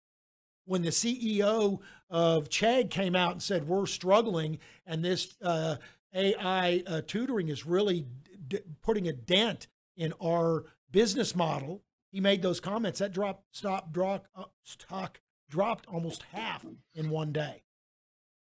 When 0.71 0.83
the 0.83 0.91
CEO 0.91 1.81
of 2.11 2.49
Chegg 2.49 2.91
came 2.91 3.17
out 3.17 3.33
and 3.33 3.43
said 3.43 3.67
we're 3.67 3.87
struggling, 3.87 4.61
and 4.87 5.05
this 5.05 5.35
uh, 5.43 5.79
AI 6.15 6.85
uh, 6.87 7.01
tutoring 7.05 7.49
is 7.49 7.67
really 7.67 8.07
d- 8.47 8.61
putting 8.81 9.09
a 9.09 9.13
dent 9.13 9.67
in 9.97 10.15
our 10.23 10.67
business 10.93 11.35
model, 11.35 11.83
he 12.13 12.21
made 12.21 12.41
those 12.41 12.61
comments. 12.61 13.01
That 13.01 13.11
drop, 13.11 13.43
stop, 13.51 13.93
drop, 13.93 14.29
uh, 14.37 14.45
stock 14.63 15.21
dropped 15.49 15.89
almost 15.89 16.23
half 16.31 16.65
in 16.95 17.11
one 17.11 17.33
day. 17.33 17.65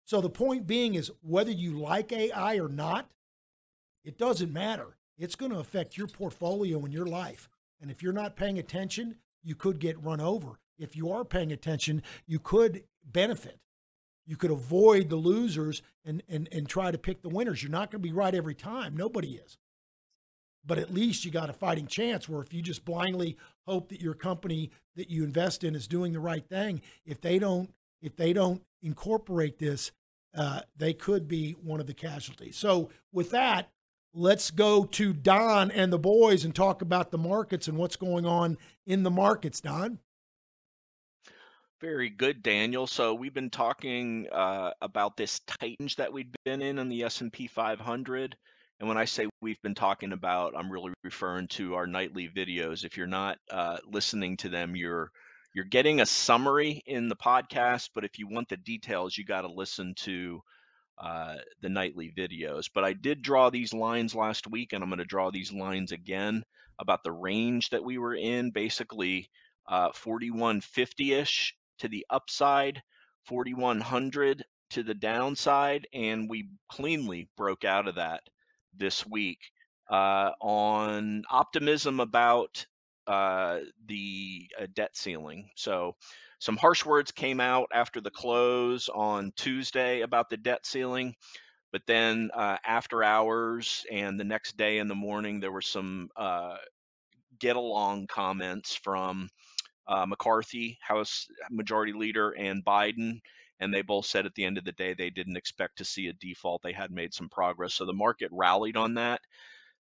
So 0.04 0.20
the 0.20 0.28
point 0.28 0.66
being 0.66 0.94
is 0.94 1.10
whether 1.22 1.50
you 1.50 1.80
like 1.80 2.12
AI 2.12 2.56
or 2.58 2.68
not, 2.68 3.08
it 4.04 4.18
doesn't 4.18 4.52
matter. 4.52 4.98
It's 5.16 5.34
going 5.34 5.52
to 5.52 5.60
affect 5.60 5.96
your 5.96 6.08
portfolio 6.08 6.78
and 6.84 6.92
your 6.92 7.06
life. 7.06 7.48
And 7.80 7.90
if 7.90 8.02
you're 8.02 8.12
not 8.12 8.36
paying 8.36 8.58
attention, 8.58 9.16
you 9.42 9.54
could 9.54 9.78
get 9.78 10.04
run 10.04 10.20
over. 10.20 10.58
If 10.78 10.96
you 10.96 11.12
are 11.12 11.24
paying 11.24 11.52
attention, 11.52 12.02
you 12.26 12.38
could 12.38 12.84
benefit. 13.04 13.58
You 14.26 14.36
could 14.36 14.50
avoid 14.50 15.08
the 15.08 15.16
losers 15.16 15.82
and, 16.04 16.22
and, 16.28 16.48
and 16.52 16.68
try 16.68 16.90
to 16.90 16.98
pick 16.98 17.22
the 17.22 17.28
winners. 17.28 17.62
You're 17.62 17.72
not 17.72 17.90
going 17.90 18.02
to 18.02 18.08
be 18.08 18.12
right 18.12 18.34
every 18.34 18.54
time. 18.54 18.96
Nobody 18.96 19.34
is. 19.34 19.58
But 20.64 20.78
at 20.78 20.94
least 20.94 21.24
you 21.24 21.30
got 21.30 21.50
a 21.50 21.54
fighting 21.54 21.86
chance 21.86 22.28
where 22.28 22.40
if 22.40 22.52
you 22.52 22.62
just 22.62 22.84
blindly 22.84 23.36
hope 23.66 23.88
that 23.88 24.00
your 24.00 24.14
company 24.14 24.70
that 24.94 25.10
you 25.10 25.24
invest 25.24 25.64
in 25.64 25.74
is 25.74 25.88
doing 25.88 26.12
the 26.12 26.20
right 26.20 26.46
thing, 26.48 26.82
if 27.04 27.20
they 27.20 27.38
don't 27.38 27.70
if 28.00 28.16
they 28.16 28.32
don't 28.32 28.62
incorporate 28.82 29.58
this, 29.58 29.92
uh, 30.36 30.60
they 30.76 30.92
could 30.92 31.28
be 31.28 31.52
one 31.52 31.80
of 31.80 31.86
the 31.86 31.94
casualties. 31.94 32.56
So 32.56 32.90
with 33.12 33.30
that, 33.30 33.70
let's 34.14 34.50
go 34.50 34.84
to 34.84 35.12
Don 35.12 35.70
and 35.70 35.92
the 35.92 35.98
boys 35.98 36.44
and 36.44 36.54
talk 36.54 36.82
about 36.82 37.10
the 37.10 37.18
markets 37.18 37.68
and 37.68 37.76
what's 37.76 37.96
going 37.96 38.26
on 38.26 38.58
in 38.86 39.02
the 39.02 39.10
markets. 39.10 39.60
Don. 39.60 39.98
Very 41.82 42.10
good, 42.10 42.44
Daniel. 42.44 42.86
So 42.86 43.12
we've 43.12 43.34
been 43.34 43.50
talking 43.50 44.28
uh, 44.30 44.70
about 44.80 45.16
this 45.16 45.40
tightened 45.40 45.92
that 45.98 46.12
we've 46.12 46.32
been 46.44 46.62
in 46.62 46.78
on 46.78 46.88
the 46.88 47.02
S&P 47.02 47.48
500. 47.48 48.36
And 48.78 48.88
when 48.88 48.96
I 48.96 49.04
say 49.04 49.26
we've 49.40 49.60
been 49.62 49.74
talking 49.74 50.12
about, 50.12 50.54
I'm 50.56 50.70
really 50.70 50.92
referring 51.02 51.48
to 51.48 51.74
our 51.74 51.88
nightly 51.88 52.28
videos. 52.28 52.84
If 52.84 52.96
you're 52.96 53.08
not 53.08 53.38
uh, 53.50 53.78
listening 53.84 54.36
to 54.38 54.48
them, 54.48 54.76
you're 54.76 55.10
you're 55.56 55.64
getting 55.64 56.00
a 56.00 56.06
summary 56.06 56.84
in 56.86 57.08
the 57.08 57.16
podcast. 57.16 57.90
But 57.96 58.04
if 58.04 58.16
you 58.16 58.28
want 58.28 58.48
the 58.48 58.58
details, 58.58 59.18
you 59.18 59.24
got 59.24 59.40
to 59.40 59.52
listen 59.52 59.94
to 60.02 60.40
uh, 60.98 61.34
the 61.62 61.68
nightly 61.68 62.12
videos. 62.16 62.66
But 62.72 62.84
I 62.84 62.92
did 62.92 63.22
draw 63.22 63.50
these 63.50 63.74
lines 63.74 64.14
last 64.14 64.46
week, 64.46 64.72
and 64.72 64.84
I'm 64.84 64.88
going 64.88 65.00
to 65.00 65.04
draw 65.04 65.32
these 65.32 65.52
lines 65.52 65.90
again 65.90 66.44
about 66.78 67.02
the 67.02 67.10
range 67.10 67.70
that 67.70 67.82
we 67.82 67.98
were 67.98 68.14
in. 68.14 68.52
Basically, 68.52 69.28
uh, 69.66 69.90
4150-ish 69.90 71.56
to 71.82 71.88
the 71.88 72.06
upside, 72.08 72.80
4100 73.26 74.44
to 74.70 74.82
the 74.82 74.94
downside, 74.94 75.86
and 75.92 76.30
we 76.30 76.48
cleanly 76.70 77.28
broke 77.36 77.64
out 77.64 77.88
of 77.88 77.96
that 77.96 78.22
this 78.76 79.04
week 79.04 79.38
uh, 79.90 80.30
on 80.40 81.24
optimism 81.28 81.98
about 82.00 82.64
uh, 83.08 83.58
the 83.86 84.48
uh, 84.60 84.66
debt 84.74 84.96
ceiling. 84.96 85.50
So, 85.56 85.96
some 86.38 86.56
harsh 86.56 86.84
words 86.84 87.12
came 87.12 87.40
out 87.40 87.68
after 87.72 88.00
the 88.00 88.10
close 88.10 88.88
on 88.88 89.32
Tuesday 89.36 90.00
about 90.02 90.30
the 90.30 90.36
debt 90.36 90.64
ceiling, 90.64 91.14
but 91.72 91.82
then 91.86 92.30
uh, 92.32 92.58
after 92.64 93.02
hours 93.02 93.84
and 93.90 94.18
the 94.18 94.24
next 94.24 94.56
day 94.56 94.78
in 94.78 94.88
the 94.88 94.94
morning, 94.94 95.40
there 95.40 95.52
were 95.52 95.60
some 95.60 96.10
uh, 96.16 96.56
get 97.40 97.56
along 97.56 98.06
comments 98.06 98.74
from 98.74 99.28
uh, 99.86 100.06
McCarthy, 100.06 100.78
House 100.80 101.26
Majority 101.50 101.92
Leader, 101.92 102.30
and 102.30 102.64
Biden. 102.64 103.20
And 103.60 103.72
they 103.72 103.82
both 103.82 104.06
said 104.06 104.26
at 104.26 104.34
the 104.34 104.44
end 104.44 104.58
of 104.58 104.64
the 104.64 104.72
day 104.72 104.94
they 104.94 105.10
didn't 105.10 105.36
expect 105.36 105.78
to 105.78 105.84
see 105.84 106.08
a 106.08 106.12
default. 106.14 106.62
They 106.62 106.72
had 106.72 106.90
made 106.90 107.14
some 107.14 107.28
progress. 107.28 107.74
So 107.74 107.84
the 107.84 107.92
market 107.92 108.28
rallied 108.32 108.76
on 108.76 108.94
that. 108.94 109.20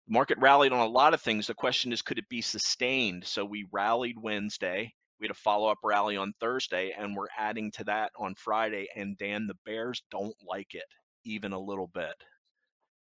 The 0.08 0.14
market 0.14 0.38
rallied 0.40 0.72
on 0.72 0.80
a 0.80 0.88
lot 0.90 1.14
of 1.14 1.22
things. 1.22 1.48
The 1.48 1.54
question 1.54 1.92
is, 1.92 2.02
could 2.02 2.20
it 2.20 2.30
be 2.30 2.42
sustained? 2.42 3.26
So 3.26 3.44
we 3.44 3.66
rallied 3.72 4.18
Wednesday. 4.22 4.94
We 5.20 5.26
had 5.26 5.32
a 5.32 5.40
follow 5.40 5.70
up 5.70 5.80
rally 5.84 6.16
on 6.18 6.34
Thursday, 6.40 6.94
and 6.98 7.16
we're 7.16 7.28
adding 7.38 7.72
to 7.72 7.84
that 7.86 8.12
on 8.18 8.36
Friday. 8.36 8.88
And 8.96 9.18
Dan, 9.18 9.48
the 9.48 9.58
Bears 9.66 10.04
don't 10.12 10.36
like 10.48 10.74
it 10.76 10.86
even 11.26 11.54
a 11.54 11.60
little 11.60 11.88
bit. 11.88 12.14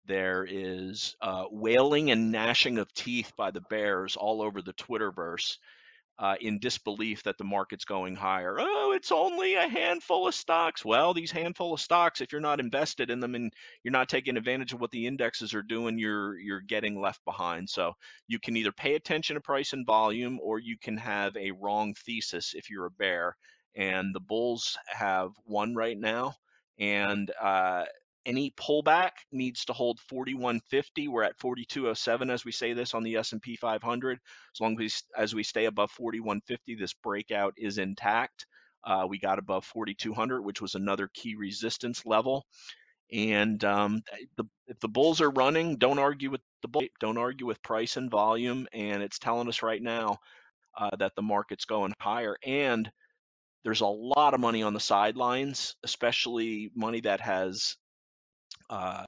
There 0.06 0.46
is 0.48 1.16
uh, 1.20 1.44
wailing 1.50 2.10
and 2.10 2.32
gnashing 2.32 2.78
of 2.78 2.92
teeth 2.92 3.32
by 3.36 3.52
the 3.52 3.60
Bears 3.70 4.16
all 4.16 4.42
over 4.42 4.60
the 4.60 4.74
Twitterverse 4.74 5.56
uh, 6.18 6.36
in 6.40 6.58
disbelief 6.58 7.22
that 7.22 7.38
the 7.38 7.44
market's 7.44 7.84
going 7.84 8.14
higher. 8.14 8.56
Oh, 8.58 8.92
it's 8.94 9.10
only 9.10 9.54
a 9.54 9.68
handful 9.68 10.28
of 10.28 10.34
stocks. 10.34 10.84
Well, 10.84 11.14
these 11.14 11.30
handful 11.30 11.74
of 11.74 11.80
stocks, 11.80 12.20
if 12.20 12.32
you're 12.32 12.40
not 12.40 12.60
invested 12.60 13.10
in 13.10 13.20
them 13.20 13.34
and 13.34 13.52
you're 13.82 13.92
not 13.92 14.08
taking 14.08 14.36
advantage 14.36 14.72
of 14.72 14.80
what 14.80 14.90
the 14.90 15.06
indexes 15.06 15.54
are 15.54 15.62
doing, 15.62 15.98
you're 15.98 16.38
you're 16.38 16.60
getting 16.60 17.00
left 17.00 17.24
behind. 17.24 17.68
So 17.68 17.94
you 18.28 18.38
can 18.38 18.56
either 18.56 18.72
pay 18.72 18.94
attention 18.94 19.34
to 19.34 19.40
price 19.40 19.72
and 19.72 19.86
volume, 19.86 20.38
or 20.42 20.58
you 20.58 20.76
can 20.80 20.96
have 20.98 21.36
a 21.36 21.52
wrong 21.52 21.94
thesis 21.94 22.54
if 22.54 22.70
you're 22.70 22.86
a 22.86 22.90
bear. 22.90 23.36
And 23.74 24.14
the 24.14 24.20
bulls 24.20 24.76
have 24.86 25.30
one 25.44 25.74
right 25.74 25.98
now, 25.98 26.34
and 26.78 27.30
uh, 27.40 27.84
any 28.24 28.52
pullback 28.52 29.10
needs 29.32 29.64
to 29.64 29.72
hold 29.72 30.00
4150 30.00 31.08
we're 31.08 31.22
at 31.22 31.38
4207 31.38 32.30
as 32.30 32.44
we 32.44 32.52
say 32.52 32.72
this 32.72 32.94
on 32.94 33.02
the 33.02 33.16
s&p 33.16 33.56
500 33.56 34.18
as 34.54 34.60
long 34.60 34.80
as, 34.80 35.02
as 35.16 35.34
we 35.34 35.42
stay 35.42 35.66
above 35.66 35.90
4150 35.90 36.76
this 36.76 36.94
breakout 36.94 37.54
is 37.56 37.78
intact. 37.78 38.46
Uh, 38.84 39.06
we 39.08 39.18
got 39.18 39.38
above 39.38 39.64
4200 39.64 40.42
which 40.42 40.60
was 40.60 40.74
another 40.74 41.08
key 41.14 41.36
resistance 41.36 42.04
level. 42.04 42.46
And 43.12 43.62
um, 43.64 44.02
the, 44.36 44.44
if 44.66 44.80
the 44.80 44.88
bulls 44.88 45.20
are 45.20 45.30
running 45.30 45.76
don't 45.76 45.98
argue 45.98 46.30
with 46.30 46.40
the 46.62 46.68
bull 46.68 46.82
don't 47.00 47.18
argue 47.18 47.46
with 47.46 47.62
price 47.62 47.96
and 47.96 48.10
volume. 48.10 48.66
And 48.72 49.02
it's 49.02 49.18
telling 49.18 49.48
us 49.48 49.62
right 49.62 49.82
now 49.82 50.18
uh, 50.76 50.96
that 50.98 51.12
the 51.16 51.22
market's 51.22 51.64
going 51.64 51.92
higher. 52.00 52.36
And 52.44 52.90
there's 53.64 53.82
a 53.82 53.86
lot 53.86 54.34
of 54.34 54.40
money 54.40 54.62
on 54.62 54.74
the 54.74 54.80
sidelines 54.80 55.76
especially 55.84 56.70
money 56.74 57.00
that 57.02 57.20
has 57.20 57.76
uh, 58.70 59.04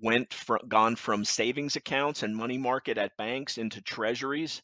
went 0.00 0.32
from 0.34 0.58
gone 0.68 0.96
from 0.96 1.24
savings 1.24 1.76
accounts 1.76 2.22
and 2.22 2.36
money 2.36 2.58
market 2.58 2.98
at 2.98 3.16
banks 3.16 3.58
into 3.58 3.80
treasuries. 3.82 4.62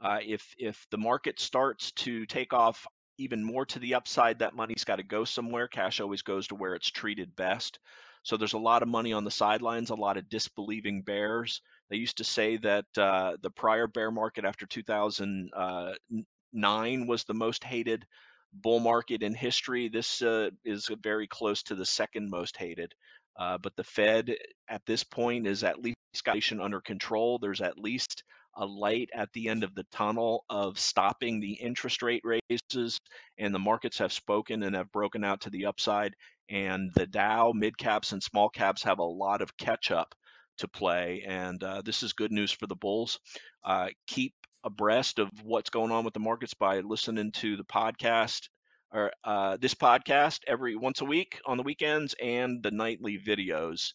Uh, 0.00 0.18
if 0.24 0.54
if 0.58 0.86
the 0.90 0.98
market 0.98 1.40
starts 1.40 1.92
to 1.92 2.26
take 2.26 2.52
off 2.52 2.86
even 3.18 3.44
more 3.44 3.64
to 3.66 3.78
the 3.78 3.94
upside, 3.94 4.40
that 4.40 4.54
money's 4.54 4.84
got 4.84 4.96
to 4.96 5.02
go 5.02 5.24
somewhere. 5.24 5.68
Cash 5.68 6.00
always 6.00 6.22
goes 6.22 6.48
to 6.48 6.56
where 6.56 6.74
it's 6.74 6.90
treated 6.90 7.36
best. 7.36 7.78
So 8.24 8.36
there's 8.36 8.54
a 8.54 8.58
lot 8.58 8.82
of 8.82 8.88
money 8.88 9.12
on 9.12 9.24
the 9.24 9.30
sidelines, 9.30 9.90
a 9.90 9.94
lot 9.94 10.16
of 10.16 10.28
disbelieving 10.28 11.02
bears. 11.02 11.60
They 11.90 11.96
used 11.96 12.18
to 12.18 12.24
say 12.24 12.56
that 12.58 12.86
uh, 12.96 13.36
the 13.42 13.50
prior 13.50 13.86
bear 13.86 14.10
market 14.10 14.44
after 14.44 14.66
2009 14.66 17.06
was 17.06 17.24
the 17.24 17.34
most 17.34 17.62
hated 17.62 18.06
bull 18.52 18.80
market 18.80 19.22
in 19.22 19.34
history. 19.34 19.88
This 19.88 20.22
uh, 20.22 20.50
is 20.64 20.88
very 21.02 21.26
close 21.26 21.62
to 21.64 21.74
the 21.74 21.84
second 21.84 22.30
most 22.30 22.56
hated. 22.56 22.94
Uh, 23.36 23.58
but 23.58 23.74
the 23.76 23.84
Fed 23.84 24.36
at 24.68 24.84
this 24.86 25.04
point 25.04 25.46
is 25.46 25.64
at 25.64 25.82
least 25.82 25.96
got 26.24 26.36
under 26.60 26.80
control. 26.80 27.38
There's 27.38 27.60
at 27.60 27.78
least 27.78 28.22
a 28.56 28.64
light 28.64 29.10
at 29.12 29.32
the 29.32 29.48
end 29.48 29.64
of 29.64 29.74
the 29.74 29.86
tunnel 29.90 30.44
of 30.48 30.78
stopping 30.78 31.40
the 31.40 31.54
interest 31.54 32.02
rate 32.02 32.22
raises, 32.24 33.00
and 33.38 33.54
the 33.54 33.58
markets 33.58 33.98
have 33.98 34.12
spoken 34.12 34.62
and 34.62 34.76
have 34.76 34.92
broken 34.92 35.24
out 35.24 35.40
to 35.42 35.50
the 35.50 35.66
upside. 35.66 36.14
And 36.48 36.92
the 36.94 37.06
Dow, 37.06 37.52
mid 37.52 37.76
caps, 37.78 38.12
and 38.12 38.22
small 38.22 38.48
caps 38.48 38.82
have 38.84 38.98
a 38.98 39.04
lot 39.04 39.42
of 39.42 39.56
catch 39.56 39.90
up 39.90 40.14
to 40.58 40.68
play. 40.68 41.24
And 41.26 41.62
uh, 41.62 41.82
this 41.84 42.02
is 42.02 42.12
good 42.12 42.30
news 42.30 42.52
for 42.52 42.66
the 42.66 42.76
bulls. 42.76 43.18
Uh, 43.64 43.88
keep 44.06 44.34
abreast 44.62 45.18
of 45.18 45.30
what's 45.42 45.70
going 45.70 45.90
on 45.90 46.04
with 46.04 46.14
the 46.14 46.20
markets 46.20 46.54
by 46.54 46.80
listening 46.80 47.32
to 47.32 47.56
the 47.56 47.64
podcast 47.64 48.48
or 48.94 49.10
uh, 49.24 49.56
this 49.60 49.74
podcast 49.74 50.40
every 50.46 50.76
once 50.76 51.00
a 51.00 51.04
week 51.04 51.40
on 51.44 51.56
the 51.56 51.62
weekends 51.64 52.14
and 52.22 52.62
the 52.62 52.70
nightly 52.70 53.18
videos. 53.18 53.92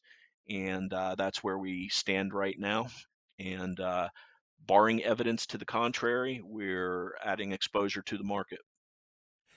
And 0.49 0.93
uh, 0.93 1.15
that's 1.17 1.43
where 1.43 1.57
we 1.57 1.87
stand 1.89 2.33
right 2.33 2.59
now. 2.59 2.87
And 3.39 3.79
uh, 3.79 4.09
barring 4.67 5.01
evidence 5.03 5.45
to 5.47 5.57
the 5.57 5.65
contrary, 5.65 6.41
we're 6.43 7.13
adding 7.23 7.53
exposure 7.53 8.01
to 8.01 8.17
the 8.17 8.23
market. 8.23 8.59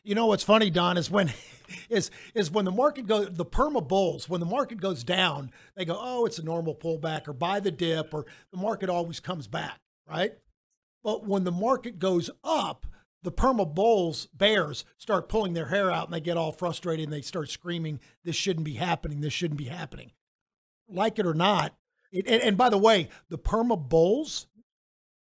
You 0.05 0.15
know 0.15 0.27
what's 0.27 0.45
funny, 0.45 0.71
Don, 0.71 0.97
is 0.97 1.11
when 1.11 1.33
is 1.91 2.11
is 2.35 2.51
when 2.51 2.65
the 2.65 2.73
market 2.73 3.07
goes 3.07 3.29
the 3.33 3.45
perma 3.45 3.87
bulls, 3.87 4.29
when 4.29 4.41
the 4.41 4.47
market 4.47 4.81
goes 4.81 5.03
down, 5.05 5.53
they 5.77 5.85
go, 5.85 5.97
Oh, 5.99 6.25
it's 6.25 6.39
a 6.39 6.45
normal 6.45 6.75
pullback 6.75 7.27
or 7.27 7.33
buy 7.33 7.61
the 7.61 7.71
dip 7.71 8.15
or 8.15 8.27
the 8.53 8.59
market 8.59 8.91
always 8.91 9.21
comes 9.21 9.47
back, 9.47 9.79
right? 10.09 10.33
But 11.05 11.27
when 11.27 11.45
the 11.45 11.53
market 11.53 11.99
goes 11.99 12.31
up, 12.45 12.87
the 13.23 13.33
perma 13.33 13.73
bulls 13.73 14.27
bears 14.35 14.85
start 14.99 15.29
pulling 15.29 15.55
their 15.55 15.69
hair 15.69 15.91
out 15.91 16.07
and 16.07 16.15
they 16.15 16.21
get 16.21 16.37
all 16.37 16.53
frustrated 16.53 17.05
and 17.05 17.13
they 17.13 17.23
start 17.23 17.49
screaming 17.49 18.01
this 18.25 18.37
shouldn't 18.37 18.65
be 18.65 18.75
happening 18.75 19.21
this 19.21 19.33
shouldn't 19.33 19.59
be 19.59 19.67
happening 19.67 20.13
like 20.89 21.19
it 21.19 21.27
or 21.27 21.35
not 21.35 21.75
It, 22.13 22.27
and, 22.27 22.43
and 22.43 22.57
by 22.57 22.69
the 22.69 22.79
way, 22.79 23.09
the 23.31 23.39
perma 23.39 23.77
bulls, 23.89 24.47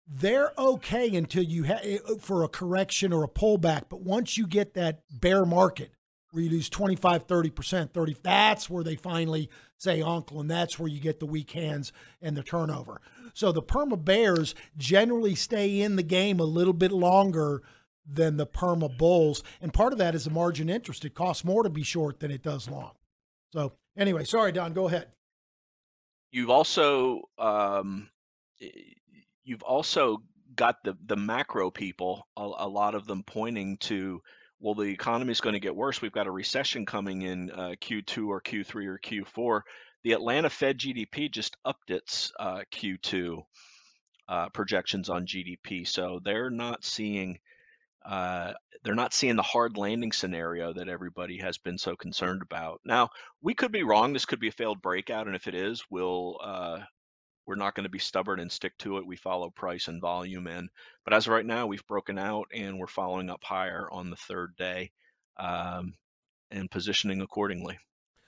they're 0.08 0.54
okay 0.58 1.13
until 1.16 1.44
you 1.44 1.63
have 1.63 1.82
eh, 1.84 1.98
oh, 2.08 2.18
for 2.18 2.44
a 2.44 2.48
correction 2.48 3.12
or 3.12 3.24
a 3.24 3.30
pullback. 3.30 3.84
But 3.89 4.01
once 4.01 4.38
you 4.38 4.48
get 4.48 4.74
that 4.75 5.01
bear 5.12 5.46
market 5.46 5.92
where 6.32 6.44
you 6.44 6.50
lose 6.50 6.70
25, 6.70 7.27
30%, 7.27 7.92
30, 7.92 8.18
that's 8.24 8.70
where 8.70 8.84
they 8.84 8.96
finally 8.96 9.50
say 9.77 10.01
uncle, 10.01 10.39
and 10.39 10.50
that's 10.50 10.80
where 10.80 10.89
you 10.89 11.00
get 11.00 11.20
the 11.20 11.25
weak 11.25 11.51
hands 11.51 11.92
and 12.22 12.38
the 12.38 12.44
turnover. 12.44 13.01
So 13.34 13.51
the 13.51 13.62
perma 13.62 14.04
bears 14.04 14.56
generally 14.77 15.36
stay 15.36 15.82
in 15.82 15.96
the 15.96 16.04
game 16.04 16.39
a 16.39 16.46
little 16.46 16.74
bit 16.74 16.92
longer 16.92 17.62
than 18.10 18.38
the 18.38 18.48
perma 18.48 18.96
bulls. 18.98 19.44
And 19.62 19.74
part 19.74 19.94
of 19.94 20.00
that 20.00 20.16
is 20.16 20.24
the 20.24 20.32
margin 20.32 20.70
interest. 20.70 21.06
It 21.06 21.14
costs 21.14 21.44
more 21.44 21.64
to 21.64 21.70
be 21.70 21.84
short 21.84 22.20
than 22.20 22.32
it 22.32 22.42
does 22.42 22.70
long. 22.70 22.92
So 23.52 23.74
anyway, 23.98 24.24
sorry, 24.24 24.52
Don, 24.52 24.74
go 24.74 24.88
ahead. 24.88 25.08
You've 26.32 26.50
also 26.50 27.22
um, 27.38 28.10
you've 29.44 29.64
also 29.64 30.22
got 30.56 30.84
the 30.84 30.98
the 31.06 31.16
macro 31.16 31.72
people, 31.72 32.28
a, 32.36 32.42
a 32.42 32.68
lot 32.68 32.96
of 32.96 33.08
them 33.08 33.24
pointing 33.24 33.78
to, 33.78 34.22
well, 34.60 34.76
the 34.76 34.84
economy 34.84 35.32
is 35.32 35.42
going 35.42 35.54
to 35.54 35.60
get 35.60 35.76
worse. 35.76 36.02
We've 36.02 36.12
got 36.12 36.28
a 36.28 36.32
recession 36.32 36.86
coming 36.86 37.22
in 37.22 37.52
uh, 37.52 37.76
Q2 37.82 38.28
or 38.28 38.42
Q3 38.42 38.86
or 38.88 39.00
Q4. 39.00 39.62
The 40.04 40.12
Atlanta 40.14 40.50
Fed 40.50 40.78
GDP 40.78 41.32
just 41.32 41.58
upped 41.66 41.90
its 41.90 42.32
uh, 42.40 42.62
Q2 42.74 43.44
uh, 44.30 44.50
projections 44.50 45.10
on 45.10 45.26
GDP, 45.26 45.88
so 45.88 46.20
they're 46.24 46.50
not 46.50 46.84
seeing 46.84 47.40
uh, 48.08 48.54
they're 48.84 48.96
not 48.96 49.14
seeing 49.14 49.36
the 49.36 49.44
hard 49.44 49.76
landing 49.76 50.14
scenario 50.14 50.72
that 50.72 50.88
everybody 50.88 51.38
has 51.40 51.58
been 51.58 51.78
so 51.78 51.96
concerned 51.96 52.42
about. 52.42 52.80
Now, 52.86 53.10
we 53.42 53.54
could 53.54 53.72
be 53.72 53.84
wrong. 53.84 54.14
This 54.14 54.26
could 54.26 54.40
be 54.40 54.48
a 54.48 54.52
failed 54.54 54.82
breakout, 54.82 55.28
and 55.28 55.36
if 55.36 55.48
it 55.48 55.56
is, 55.56 55.84
we'll 55.90 56.40
uh, 56.42 56.80
we're 57.46 57.56
not 57.56 57.76
going 57.76 57.84
to 57.84 57.90
be 57.90 58.00
stubborn 58.00 58.40
and 58.40 58.52
stick 58.52 58.78
to 58.80 58.98
it. 58.98 59.06
We 59.06 59.18
follow 59.18 59.50
price 59.50 59.90
and 59.90 60.02
volume, 60.02 60.48
in. 60.48 60.70
but 61.04 61.14
as 61.14 61.28
of 61.28 61.34
right 61.34 61.46
now, 61.46 61.68
we've 61.68 61.86
broken 61.88 62.18
out 62.18 62.48
and 62.54 62.80
we're 62.80 62.88
following 62.88 63.30
up 63.30 63.44
higher 63.44 63.90
on 63.92 64.10
the 64.10 64.16
third 64.16 64.56
day, 64.58 64.92
um, 65.38 65.94
and 66.50 66.72
positioning 66.72 67.22
accordingly. 67.22 67.78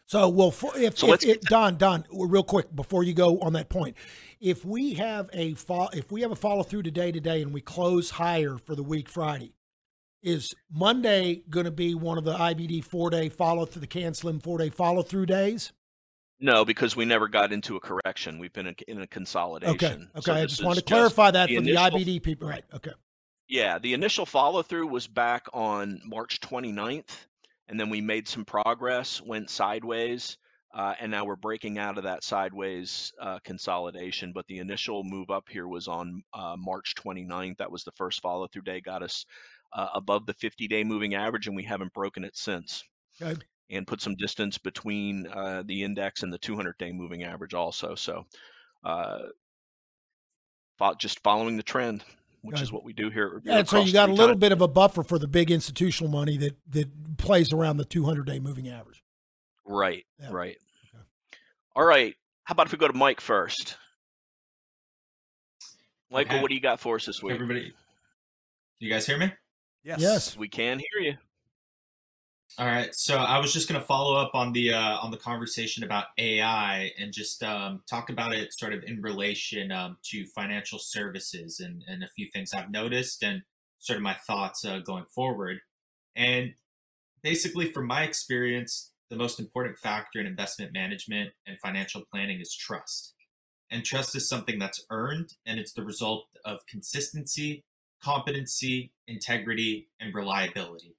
So, 0.07 0.27
well, 0.27 0.51
for, 0.51 0.75
if, 0.75 0.97
So 0.97 1.13
if 1.13 1.39
Don, 1.41 1.77
Don, 1.77 2.03
real 2.11 2.43
quick 2.43 2.75
before 2.75 3.03
you 3.03 3.13
go 3.13 3.39
on 3.41 3.53
that 3.53 3.69
point, 3.69 3.95
if 4.41 4.65
we 4.65 4.95
have 4.95 5.29
a 5.31 5.53
fo- 5.53 5.89
if 5.93 6.11
we 6.11 6.21
have 6.21 6.31
a 6.31 6.35
follow 6.35 6.63
through 6.63 6.83
today 6.83 7.11
today 7.11 7.41
and 7.43 7.53
we 7.53 7.61
close 7.61 8.09
higher 8.09 8.57
for 8.57 8.73
the 8.73 8.81
week 8.81 9.07
Friday, 9.07 9.53
is 10.21 10.53
Monday 10.71 11.43
going 11.49 11.65
to 11.65 11.71
be 11.71 11.95
one 11.95 12.17
of 12.17 12.23
the 12.23 12.33
IBD 12.33 12.83
four 12.83 13.09
day 13.09 13.29
follow 13.29 13.65
through 13.65 13.81
the 13.81 13.87
Can 13.87 14.13
Slim 14.13 14.39
four 14.39 14.57
day 14.57 14.69
follow 14.69 15.01
through 15.01 15.25
days? 15.25 15.71
No, 16.41 16.63
because 16.63 16.95
we 16.95 17.05
never 17.05 17.27
got 17.27 17.51
into 17.51 17.75
a 17.75 17.79
correction. 17.79 18.39
We've 18.39 18.53
been 18.53 18.67
in, 18.67 18.75
in 18.87 19.01
a 19.01 19.07
consolidation. 19.07 19.75
Okay, 19.75 19.93
okay. 20.15 20.21
So 20.21 20.33
I 20.33 20.45
just 20.45 20.63
wanted 20.63 20.81
to 20.81 20.85
clarify 20.85 21.31
that 21.31 21.49
the 21.49 21.57
for 21.57 21.61
the 21.61 21.75
IBD 21.75 22.23
people, 22.23 22.47
right? 22.47 22.63
Okay. 22.73 22.91
Yeah, 23.49 23.79
the 23.79 23.93
initial 23.93 24.25
follow 24.25 24.61
through 24.61 24.87
was 24.87 25.07
back 25.07 25.47
on 25.53 26.01
March 26.05 26.39
29th, 26.39 27.09
and 27.67 27.79
then 27.79 27.89
we 27.89 27.99
made 27.99 28.27
some 28.27 28.45
progress, 28.45 29.21
went 29.21 29.49
sideways, 29.49 30.37
uh, 30.73 30.93
and 30.99 31.11
now 31.11 31.25
we're 31.25 31.35
breaking 31.35 31.79
out 31.79 31.97
of 31.97 32.03
that 32.03 32.23
sideways 32.23 33.11
uh, 33.19 33.39
consolidation. 33.43 34.31
But 34.33 34.45
the 34.47 34.59
initial 34.59 35.03
move 35.03 35.31
up 35.31 35.49
here 35.49 35.67
was 35.67 35.87
on 35.87 36.21
uh, 36.33 36.55
March 36.57 36.93
29th. 36.95 37.57
That 37.57 37.71
was 37.71 37.83
the 37.83 37.91
first 37.93 38.21
follow 38.21 38.47
through 38.47 38.61
day, 38.61 38.81
got 38.81 39.01
us 39.03 39.25
uh, 39.73 39.87
above 39.93 40.25
the 40.25 40.33
50 40.33 40.67
day 40.67 40.83
moving 40.83 41.15
average, 41.15 41.47
and 41.47 41.55
we 41.55 41.63
haven't 41.63 41.93
broken 41.93 42.23
it 42.23 42.35
since. 42.35 42.83
And 43.71 43.85
put 43.85 44.01
some 44.01 44.15
distance 44.15 44.57
between 44.57 45.27
uh, 45.27 45.63
the 45.65 45.83
index 45.83 46.23
and 46.23 46.33
the 46.33 46.39
200 46.39 46.77
day 46.79 46.91
moving 46.91 47.23
average, 47.23 47.53
also. 47.53 47.93
So, 47.95 48.25
uh, 48.83 49.19
just 50.97 51.21
following 51.21 51.57
the 51.57 51.63
trend, 51.63 52.03
which 52.41 52.61
is 52.61 52.71
what 52.71 52.83
we 52.83 52.93
do 52.93 53.09
here. 53.09 53.41
Yeah, 53.43 53.59
and 53.59 53.67
so 53.67 53.81
you 53.81 53.93
got 53.93 54.09
a 54.09 54.13
little 54.13 54.35
bit 54.35 54.51
of 54.51 54.61
a 54.61 54.67
buffer 54.67 55.03
for 55.03 55.19
the 55.19 55.27
big 55.27 55.51
institutional 55.51 56.11
money 56.11 56.37
that 56.37 56.55
that 56.69 57.17
plays 57.17 57.53
around 57.53 57.77
the 57.77 57.85
200 57.85 58.25
day 58.25 58.39
moving 58.39 58.69
average. 58.69 59.03
Right, 59.65 60.05
Yeah. 60.19 60.29
right. 60.31 60.57
Okay. 60.95 61.03
All 61.75 61.85
right. 61.85 62.15
How 62.45 62.53
about 62.53 62.65
if 62.65 62.71
we 62.71 62.79
go 62.79 62.87
to 62.87 62.93
Mike 62.93 63.21
first? 63.21 63.77
Michael, 66.09 66.41
what 66.41 66.49
do 66.49 66.55
you 66.55 66.61
got 66.61 66.79
for 66.79 66.95
us 66.95 67.05
this 67.05 67.21
week? 67.21 67.35
Everybody, 67.35 67.71
you 68.79 68.89
guys 68.89 69.05
hear 69.05 69.17
me? 69.17 69.31
Yes. 69.83 69.99
Yes. 69.99 70.37
We 70.37 70.47
can 70.47 70.79
hear 70.79 71.11
you. 71.11 71.17
All 72.57 72.65
right. 72.65 72.93
So 72.93 73.15
I 73.17 73.37
was 73.37 73.53
just 73.53 73.69
going 73.69 73.79
to 73.79 73.85
follow 73.85 74.19
up 74.19 74.31
on 74.33 74.51
the 74.51 74.73
uh, 74.73 74.97
on 74.97 75.11
the 75.11 75.17
conversation 75.17 75.83
about 75.83 76.07
AI 76.17 76.91
and 76.97 77.13
just 77.13 77.43
um, 77.43 77.81
talk 77.89 78.09
about 78.09 78.33
it 78.33 78.53
sort 78.53 78.73
of 78.73 78.83
in 78.83 79.01
relation 79.01 79.71
um, 79.71 79.97
to 80.05 80.25
financial 80.25 80.79
services 80.79 81.59
and, 81.59 81.83
and 81.87 82.03
a 82.03 82.09
few 82.09 82.27
things 82.33 82.53
I've 82.53 82.71
noticed 82.71 83.23
and 83.23 83.43
sort 83.77 83.97
of 83.97 84.03
my 84.03 84.15
thoughts 84.27 84.65
uh, 84.65 84.79
going 84.79 85.05
forward. 85.13 85.59
And 86.15 86.53
basically, 87.21 87.71
from 87.71 87.87
my 87.87 88.03
experience, 88.03 88.91
the 89.09 89.15
most 89.15 89.39
important 89.39 89.77
factor 89.77 90.19
in 90.19 90.27
investment 90.27 90.73
management 90.73 91.31
and 91.47 91.57
financial 91.59 92.03
planning 92.11 92.41
is 92.41 92.53
trust. 92.53 93.13
And 93.71 93.85
trust 93.85 94.15
is 94.15 94.27
something 94.27 94.57
that's 94.57 94.83
earned, 94.89 95.35
and 95.45 95.59
it's 95.59 95.73
the 95.73 95.83
result 95.83 96.25
of 96.43 96.65
consistency, 96.65 97.63
competency, 98.01 98.91
integrity, 99.07 99.87
and 99.99 100.13
reliability. 100.13 100.95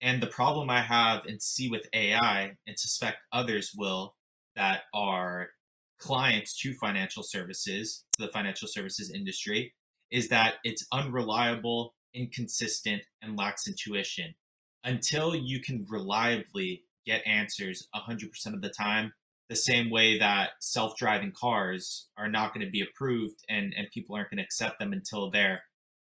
And 0.00 0.20
the 0.20 0.26
problem 0.26 0.68
I 0.68 0.82
have 0.82 1.26
and 1.26 1.40
see 1.40 1.68
with 1.68 1.86
AI, 1.92 2.56
and 2.66 2.78
suspect 2.78 3.18
others 3.32 3.72
will, 3.76 4.16
that 4.56 4.82
are 4.92 5.50
clients 5.98 6.56
to 6.58 6.74
financial 6.74 7.22
services, 7.22 8.04
to 8.12 8.22
the 8.22 8.32
financial 8.32 8.66
services 8.66 9.10
industry, 9.10 9.74
is 10.10 10.28
that 10.28 10.54
it's 10.64 10.86
unreliable, 10.92 11.94
inconsistent, 12.12 13.02
and 13.22 13.38
lacks 13.38 13.68
intuition. 13.68 14.34
Until 14.82 15.36
you 15.36 15.60
can 15.60 15.86
reliably 15.88 16.82
get 17.06 17.24
answers 17.24 17.88
100% 17.94 18.46
of 18.54 18.60
the 18.60 18.68
time, 18.68 19.12
the 19.48 19.56
same 19.56 19.90
way 19.90 20.18
that 20.18 20.50
self-driving 20.60 21.32
cars 21.32 22.08
are 22.16 22.28
not 22.28 22.52
going 22.52 22.64
to 22.64 22.70
be 22.70 22.80
approved 22.80 23.44
and, 23.48 23.72
and 23.76 23.90
people 23.92 24.16
aren't 24.16 24.30
going 24.30 24.38
to 24.38 24.44
accept 24.44 24.78
them 24.78 24.92
until 24.92 25.30
they're 25.30 25.62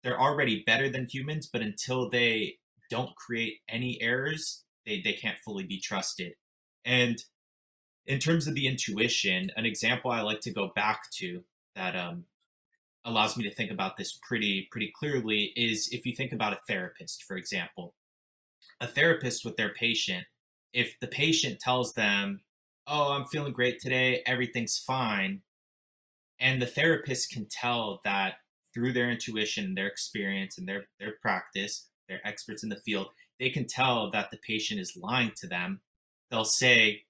they're 0.04 0.20
already 0.20 0.62
better 0.64 0.90
than 0.90 1.08
humans, 1.10 1.48
but 1.50 1.62
until 1.62 2.10
they 2.10 2.58
don't 2.90 3.16
create 3.16 3.60
any 3.68 4.00
errors, 4.02 4.62
they, 4.86 5.00
they 5.00 5.14
can't 5.14 5.38
fully 5.38 5.64
be 5.64 5.80
trusted. 5.80 6.34
And 6.84 7.24
in 8.06 8.18
terms 8.18 8.46
of 8.46 8.54
the 8.54 8.68
intuition, 8.68 9.50
an 9.56 9.64
example 9.64 10.10
I 10.10 10.20
like 10.20 10.40
to 10.42 10.52
go 10.52 10.70
back 10.76 11.10
to 11.12 11.42
that 11.74 11.96
um, 11.96 12.24
allows 13.04 13.36
me 13.36 13.44
to 13.44 13.54
think 13.54 13.70
about 13.70 13.96
this 13.96 14.18
pretty 14.22 14.68
pretty 14.70 14.92
clearly 14.94 15.52
is 15.56 15.88
if 15.90 16.04
you 16.04 16.14
think 16.14 16.32
about 16.32 16.52
a 16.52 16.60
therapist, 16.68 17.24
for 17.24 17.36
example. 17.36 17.94
A 18.80 18.86
therapist 18.86 19.44
with 19.44 19.56
their 19.56 19.72
patient, 19.72 20.26
if 20.74 20.98
the 21.00 21.06
patient 21.06 21.60
tells 21.60 21.94
them, 21.94 22.40
Oh, 22.86 23.12
I'm 23.12 23.24
feeling 23.24 23.54
great 23.54 23.80
today, 23.80 24.22
everything's 24.26 24.78
fine, 24.78 25.40
and 26.38 26.60
the 26.60 26.66
therapist 26.66 27.30
can 27.30 27.46
tell 27.46 28.02
that 28.04 28.34
through 28.74 28.92
their 28.92 29.10
intuition, 29.10 29.74
their 29.74 29.86
experience, 29.86 30.58
and 30.58 30.68
their, 30.68 30.86
their 30.98 31.14
practice, 31.22 31.88
they're 32.08 32.26
experts 32.26 32.64
in 32.64 32.68
the 32.68 32.76
field, 32.76 33.08
they 33.40 33.50
can 33.50 33.66
tell 33.66 34.10
that 34.10 34.30
the 34.30 34.38
patient 34.38 34.80
is 34.80 34.96
lying 34.96 35.32
to 35.36 35.46
them. 35.46 35.80
They'll 36.30 36.44
say, 36.44 37.02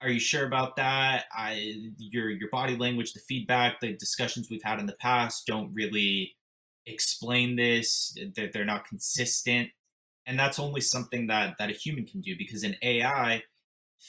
Are 0.00 0.08
you 0.08 0.20
sure 0.20 0.46
about 0.46 0.76
that? 0.76 1.24
I 1.32 1.92
your 1.98 2.30
your 2.30 2.50
body 2.50 2.76
language, 2.76 3.12
the 3.12 3.20
feedback, 3.20 3.80
the 3.80 3.92
discussions 3.94 4.48
we've 4.50 4.62
had 4.62 4.80
in 4.80 4.86
the 4.86 4.96
past 5.00 5.46
don't 5.46 5.72
really 5.74 6.34
explain 6.86 7.56
this. 7.56 8.16
They're, 8.34 8.50
they're 8.52 8.64
not 8.64 8.86
consistent. 8.88 9.70
And 10.26 10.38
that's 10.38 10.58
only 10.58 10.80
something 10.80 11.28
that, 11.28 11.54
that 11.58 11.70
a 11.70 11.72
human 11.72 12.04
can 12.04 12.20
do 12.20 12.36
because 12.36 12.64
an 12.64 12.76
AI 12.82 13.42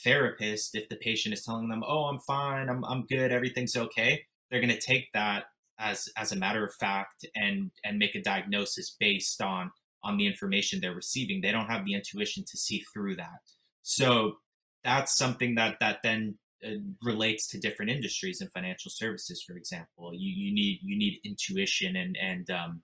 therapist, 0.02 0.74
if 0.74 0.88
the 0.88 0.96
patient 0.96 1.32
is 1.32 1.44
telling 1.44 1.68
them, 1.68 1.84
Oh, 1.86 2.04
I'm 2.04 2.18
fine, 2.20 2.68
I'm 2.68 2.84
I'm 2.84 3.06
good, 3.06 3.32
everything's 3.32 3.76
okay, 3.76 4.24
they're 4.50 4.60
gonna 4.60 4.80
take 4.80 5.12
that 5.12 5.44
as 5.78 6.08
as 6.16 6.32
a 6.32 6.36
matter 6.36 6.64
of 6.64 6.74
fact 6.74 7.24
and 7.34 7.70
and 7.84 7.98
make 7.98 8.14
a 8.14 8.22
diagnosis 8.22 8.96
based 8.98 9.40
on 9.40 9.70
on 10.02 10.16
the 10.16 10.26
information 10.26 10.80
they're 10.80 10.94
receiving. 10.94 11.40
They 11.40 11.52
don't 11.52 11.66
have 11.66 11.84
the 11.84 11.94
intuition 11.94 12.44
to 12.46 12.56
see 12.56 12.84
through 12.92 13.16
that. 13.16 13.40
So 13.82 14.38
that's 14.84 15.16
something 15.16 15.54
that 15.56 15.76
that 15.80 15.98
then 16.02 16.38
uh, 16.64 16.70
relates 17.02 17.48
to 17.48 17.58
different 17.58 17.90
industries 17.90 18.40
and 18.40 18.52
financial 18.52 18.90
services 18.90 19.42
for 19.42 19.56
example. 19.56 20.12
You 20.14 20.30
you 20.30 20.54
need 20.54 20.80
you 20.82 20.96
need 20.96 21.20
intuition 21.24 21.96
and 21.96 22.16
and 22.20 22.50
um, 22.50 22.82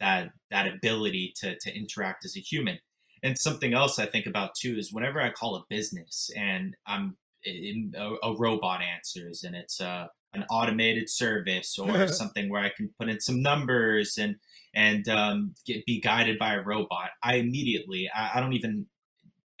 that 0.00 0.30
that 0.50 0.66
ability 0.66 1.32
to 1.40 1.56
to 1.58 1.74
interact 1.74 2.24
as 2.24 2.36
a 2.36 2.40
human. 2.40 2.78
And 3.24 3.38
something 3.38 3.72
else 3.72 4.00
i 4.00 4.06
think 4.06 4.26
about 4.26 4.56
too 4.56 4.76
is 4.76 4.92
whenever 4.92 5.20
i 5.20 5.30
call 5.30 5.54
a 5.54 5.64
business 5.70 6.28
and 6.36 6.74
i'm 6.88 7.16
in, 7.44 7.94
a, 7.96 8.14
a 8.26 8.36
robot 8.36 8.82
answers 8.82 9.44
and 9.44 9.54
it's 9.54 9.80
uh 9.80 10.08
an 10.34 10.44
automated 10.50 11.10
service 11.10 11.78
or 11.78 12.08
something 12.08 12.48
where 12.48 12.62
I 12.62 12.70
can 12.74 12.90
put 12.98 13.08
in 13.08 13.20
some 13.20 13.42
numbers 13.42 14.18
and 14.18 14.36
and 14.74 15.06
um, 15.08 15.54
get, 15.66 15.84
be 15.84 16.00
guided 16.00 16.38
by 16.38 16.54
a 16.54 16.62
robot. 16.62 17.10
I 17.22 17.36
immediately 17.36 18.10
I, 18.14 18.38
I 18.38 18.40
don't 18.40 18.54
even 18.54 18.86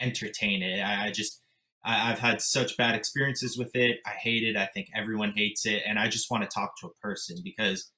entertain 0.00 0.62
it. 0.62 0.80
I, 0.80 1.06
I 1.06 1.10
just 1.10 1.40
I, 1.84 2.10
I've 2.10 2.18
had 2.18 2.40
such 2.40 2.76
bad 2.76 2.94
experiences 2.94 3.58
with 3.58 3.74
it. 3.74 3.98
I 4.06 4.10
hate 4.10 4.42
it. 4.42 4.56
I 4.56 4.66
think 4.66 4.88
everyone 4.94 5.32
hates 5.36 5.66
it, 5.66 5.82
and 5.86 5.98
I 5.98 6.08
just 6.08 6.30
want 6.30 6.42
to 6.42 6.48
talk 6.48 6.78
to 6.80 6.86
a 6.86 6.94
person 7.00 7.38
because 7.42 7.90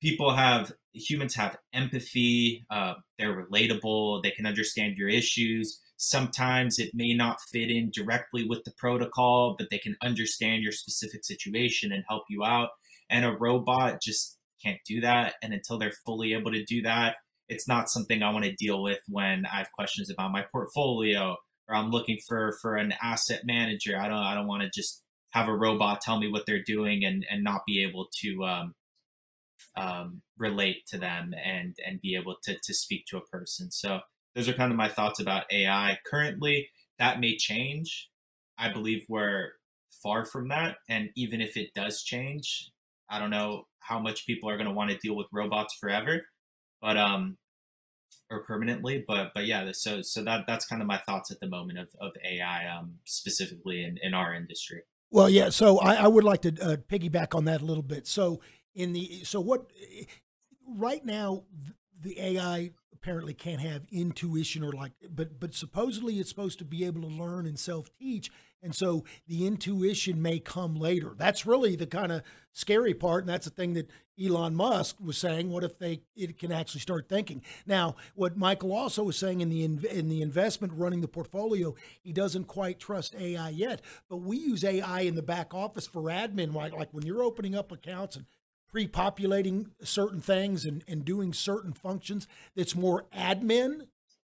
people 0.00 0.34
have 0.34 0.72
humans 0.92 1.34
have 1.34 1.56
empathy. 1.72 2.66
Uh, 2.70 2.94
they're 3.18 3.44
relatable. 3.46 4.22
They 4.22 4.30
can 4.30 4.46
understand 4.46 4.96
your 4.96 5.08
issues. 5.08 5.80
Sometimes 5.98 6.78
it 6.78 6.94
may 6.94 7.12
not 7.12 7.40
fit 7.40 7.70
in 7.70 7.90
directly 7.90 8.46
with 8.46 8.62
the 8.64 8.72
protocol, 8.78 9.56
but 9.58 9.68
they 9.68 9.78
can 9.78 9.96
understand 10.00 10.62
your 10.62 10.72
specific 10.72 11.24
situation 11.24 11.92
and 11.92 12.04
help 12.08 12.22
you 12.30 12.44
out. 12.44 12.70
And 13.10 13.24
a 13.24 13.32
robot 13.32 14.00
just 14.00 14.38
can't 14.64 14.78
do 14.86 15.00
that. 15.00 15.34
And 15.42 15.52
until 15.52 15.76
they're 15.76 15.92
fully 16.06 16.34
able 16.34 16.52
to 16.52 16.64
do 16.64 16.82
that, 16.82 17.16
it's 17.48 17.66
not 17.66 17.90
something 17.90 18.22
I 18.22 18.30
want 18.30 18.44
to 18.44 18.52
deal 18.52 18.82
with 18.82 19.00
when 19.08 19.44
I 19.44 19.58
have 19.58 19.72
questions 19.72 20.08
about 20.08 20.32
my 20.32 20.44
portfolio 20.52 21.36
or 21.68 21.74
I'm 21.74 21.90
looking 21.90 22.18
for 22.26 22.56
for 22.60 22.76
an 22.76 22.94
asset 23.02 23.42
manager. 23.44 23.98
I 23.98 24.08
don't 24.08 24.18
I 24.18 24.34
don't 24.34 24.46
want 24.46 24.62
to 24.62 24.70
just 24.72 25.02
have 25.30 25.48
a 25.48 25.56
robot 25.56 26.00
tell 26.00 26.18
me 26.18 26.30
what 26.30 26.46
they're 26.46 26.62
doing 26.62 27.04
and 27.04 27.26
and 27.30 27.42
not 27.42 27.62
be 27.66 27.82
able 27.82 28.08
to 28.20 28.44
um, 28.44 28.74
um, 29.76 30.22
relate 30.36 30.86
to 30.88 30.98
them 30.98 31.34
and 31.44 31.76
and 31.84 32.00
be 32.00 32.14
able 32.14 32.36
to 32.44 32.56
to 32.62 32.74
speak 32.74 33.06
to 33.06 33.16
a 33.16 33.26
person. 33.26 33.70
So 33.70 34.00
those 34.38 34.48
are 34.48 34.52
kind 34.52 34.70
of 34.70 34.78
my 34.78 34.88
thoughts 34.88 35.18
about 35.18 35.46
AI. 35.50 35.98
Currently, 36.06 36.68
that 37.00 37.18
may 37.18 37.36
change. 37.36 38.08
I 38.56 38.72
believe 38.72 39.04
we're 39.08 39.48
far 40.00 40.24
from 40.24 40.48
that, 40.50 40.76
and 40.88 41.10
even 41.16 41.40
if 41.40 41.56
it 41.56 41.74
does 41.74 42.04
change, 42.04 42.70
I 43.10 43.18
don't 43.18 43.30
know 43.30 43.66
how 43.80 43.98
much 43.98 44.26
people 44.26 44.48
are 44.48 44.56
going 44.56 44.68
to 44.68 44.72
want 44.72 44.92
to 44.92 44.98
deal 44.98 45.16
with 45.16 45.26
robots 45.32 45.74
forever, 45.80 46.22
but 46.80 46.96
um, 46.96 47.36
or 48.30 48.44
permanently. 48.44 49.04
But 49.08 49.32
but 49.34 49.44
yeah, 49.46 49.72
so 49.72 50.02
so 50.02 50.22
that 50.22 50.44
that's 50.46 50.66
kind 50.66 50.82
of 50.82 50.86
my 50.86 50.98
thoughts 50.98 51.32
at 51.32 51.40
the 51.40 51.48
moment 51.48 51.80
of 51.80 51.88
of 52.00 52.12
AI 52.24 52.68
um, 52.68 52.98
specifically 53.06 53.82
in 53.82 53.98
in 54.04 54.14
our 54.14 54.34
industry. 54.34 54.82
Well, 55.10 55.28
yeah. 55.28 55.48
So 55.48 55.78
I, 55.80 55.94
I 55.94 56.06
would 56.06 56.24
like 56.24 56.42
to 56.42 56.50
uh, 56.62 56.76
piggyback 56.76 57.34
on 57.34 57.46
that 57.46 57.60
a 57.60 57.64
little 57.64 57.82
bit. 57.82 58.06
So 58.06 58.40
in 58.72 58.92
the 58.92 59.24
so 59.24 59.40
what 59.40 59.66
right 60.64 61.04
now 61.04 61.42
the 62.00 62.20
AI 62.20 62.70
apparently 63.08 63.32
can't 63.32 63.62
have 63.62 63.86
intuition 63.90 64.62
or 64.62 64.70
like 64.70 64.92
but 65.08 65.40
but 65.40 65.54
supposedly 65.54 66.20
it's 66.20 66.28
supposed 66.28 66.58
to 66.58 66.64
be 66.64 66.84
able 66.84 67.00
to 67.00 67.06
learn 67.06 67.46
and 67.46 67.58
self-teach 67.58 68.30
and 68.62 68.74
so 68.74 69.04
the 69.26 69.46
intuition 69.46 70.20
may 70.20 70.40
come 70.40 70.74
later. 70.74 71.14
That's 71.16 71.46
really 71.46 71.76
the 71.76 71.86
kind 71.86 72.12
of 72.12 72.22
scary 72.52 72.92
part 72.92 73.22
and 73.22 73.28
that's 73.28 73.46
the 73.46 73.52
thing 73.52 73.72
that 73.74 73.88
Elon 74.22 74.54
Musk 74.54 74.96
was 75.00 75.16
saying 75.16 75.48
what 75.48 75.64
if 75.64 75.78
they 75.78 76.02
it 76.16 76.38
can 76.38 76.52
actually 76.52 76.80
start 76.80 77.08
thinking? 77.08 77.40
Now 77.66 77.96
what 78.14 78.36
Michael 78.36 78.74
also 78.74 79.04
was 79.04 79.16
saying 79.16 79.40
in 79.40 79.48
the 79.48 79.64
in 79.64 80.10
the 80.10 80.20
investment 80.20 80.74
running 80.76 81.00
the 81.00 81.08
portfolio 81.08 81.74
he 82.02 82.12
doesn't 82.12 82.44
quite 82.44 82.78
trust 82.78 83.14
AI 83.14 83.48
yet 83.48 83.80
but 84.10 84.18
we 84.18 84.36
use 84.36 84.64
AI 84.64 85.00
in 85.00 85.14
the 85.14 85.22
back 85.22 85.54
office 85.54 85.86
for 85.86 86.02
admin 86.02 86.52
like 86.52 86.74
like 86.74 86.92
when 86.92 87.06
you're 87.06 87.22
opening 87.22 87.54
up 87.54 87.72
accounts 87.72 88.16
and 88.16 88.26
pre-populating 88.70 89.70
certain 89.82 90.20
things 90.20 90.64
and, 90.64 90.84
and 90.86 91.04
doing 91.04 91.32
certain 91.32 91.72
functions 91.72 92.26
that's 92.54 92.74
more 92.74 93.06
admin. 93.16 93.86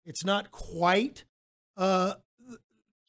It's 0.05 0.23
not 0.23 0.51
quite 0.51 1.25
uh, 1.77 2.15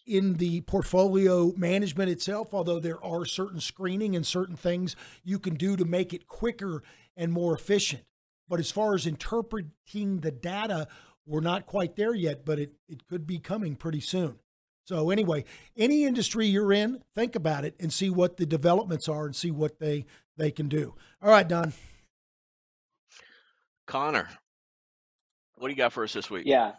in 0.06 0.34
the 0.34 0.62
portfolio 0.62 1.52
management 1.56 2.10
itself 2.10 2.54
although 2.54 2.80
there 2.80 3.02
are 3.04 3.24
certain 3.24 3.60
screening 3.60 4.16
and 4.16 4.26
certain 4.26 4.56
things 4.56 4.96
you 5.22 5.38
can 5.38 5.54
do 5.54 5.76
to 5.76 5.84
make 5.84 6.12
it 6.12 6.26
quicker 6.26 6.82
and 7.16 7.32
more 7.32 7.54
efficient. 7.54 8.04
But 8.48 8.60
as 8.60 8.70
far 8.70 8.94
as 8.94 9.06
interpreting 9.06 10.20
the 10.20 10.30
data 10.30 10.88
we're 11.26 11.40
not 11.40 11.66
quite 11.66 11.96
there 11.96 12.14
yet 12.14 12.44
but 12.44 12.58
it, 12.58 12.72
it 12.88 13.06
could 13.06 13.26
be 13.26 13.38
coming 13.38 13.76
pretty 13.76 14.00
soon. 14.00 14.38
So 14.90 15.10
anyway, 15.10 15.44
any 15.76 16.04
industry 16.04 16.46
you're 16.46 16.72
in, 16.72 17.04
think 17.14 17.36
about 17.36 17.64
it 17.64 17.76
and 17.78 17.92
see 17.92 18.10
what 18.10 18.38
the 18.38 18.46
developments 18.46 19.08
are 19.08 19.26
and 19.26 19.36
see 19.36 19.52
what 19.52 19.78
they 19.78 20.04
they 20.40 20.50
can 20.50 20.68
do. 20.68 20.94
All 21.22 21.30
right, 21.30 21.46
Don. 21.46 21.72
Connor, 23.86 24.28
what 25.56 25.68
do 25.68 25.72
you 25.72 25.76
got 25.76 25.92
for 25.92 26.04
us 26.04 26.12
this 26.12 26.30
week? 26.30 26.44
Yeah. 26.46 26.72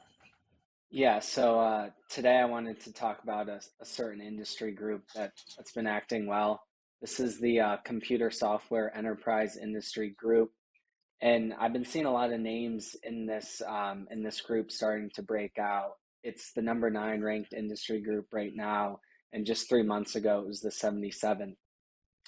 Yeah. 0.89 1.19
So 1.19 1.59
uh, 1.59 1.89
today 2.09 2.37
I 2.37 2.45
wanted 2.45 2.79
to 2.81 2.93
talk 2.93 3.21
about 3.23 3.47
a, 3.47 3.61
a 3.79 3.85
certain 3.85 4.21
industry 4.21 4.71
group 4.71 5.03
that, 5.15 5.33
that's 5.55 5.71
been 5.71 5.87
acting 5.87 6.25
well. 6.25 6.61
This 7.01 7.19
is 7.19 7.39
the 7.39 7.59
uh, 7.59 7.77
Computer 7.85 8.31
Software 8.31 8.95
Enterprise 8.95 9.57
Industry 9.57 10.15
Group. 10.17 10.51
And 11.21 11.53
I've 11.59 11.73
been 11.73 11.85
seeing 11.85 12.05
a 12.05 12.11
lot 12.11 12.33
of 12.33 12.39
names 12.39 12.95
in 13.03 13.27
this 13.27 13.61
um, 13.67 14.07
in 14.09 14.23
this 14.23 14.41
group 14.41 14.71
starting 14.71 15.11
to 15.15 15.21
break 15.21 15.59
out. 15.59 15.91
It's 16.23 16.51
the 16.53 16.61
number 16.63 16.89
nine 16.89 17.21
ranked 17.21 17.53
industry 17.53 18.01
group 18.01 18.27
right 18.31 18.55
now, 18.55 18.99
and 19.33 19.45
just 19.45 19.69
three 19.69 19.83
months 19.83 20.15
ago 20.15 20.39
it 20.39 20.47
was 20.47 20.61
the 20.61 20.69
77th. 20.69 21.55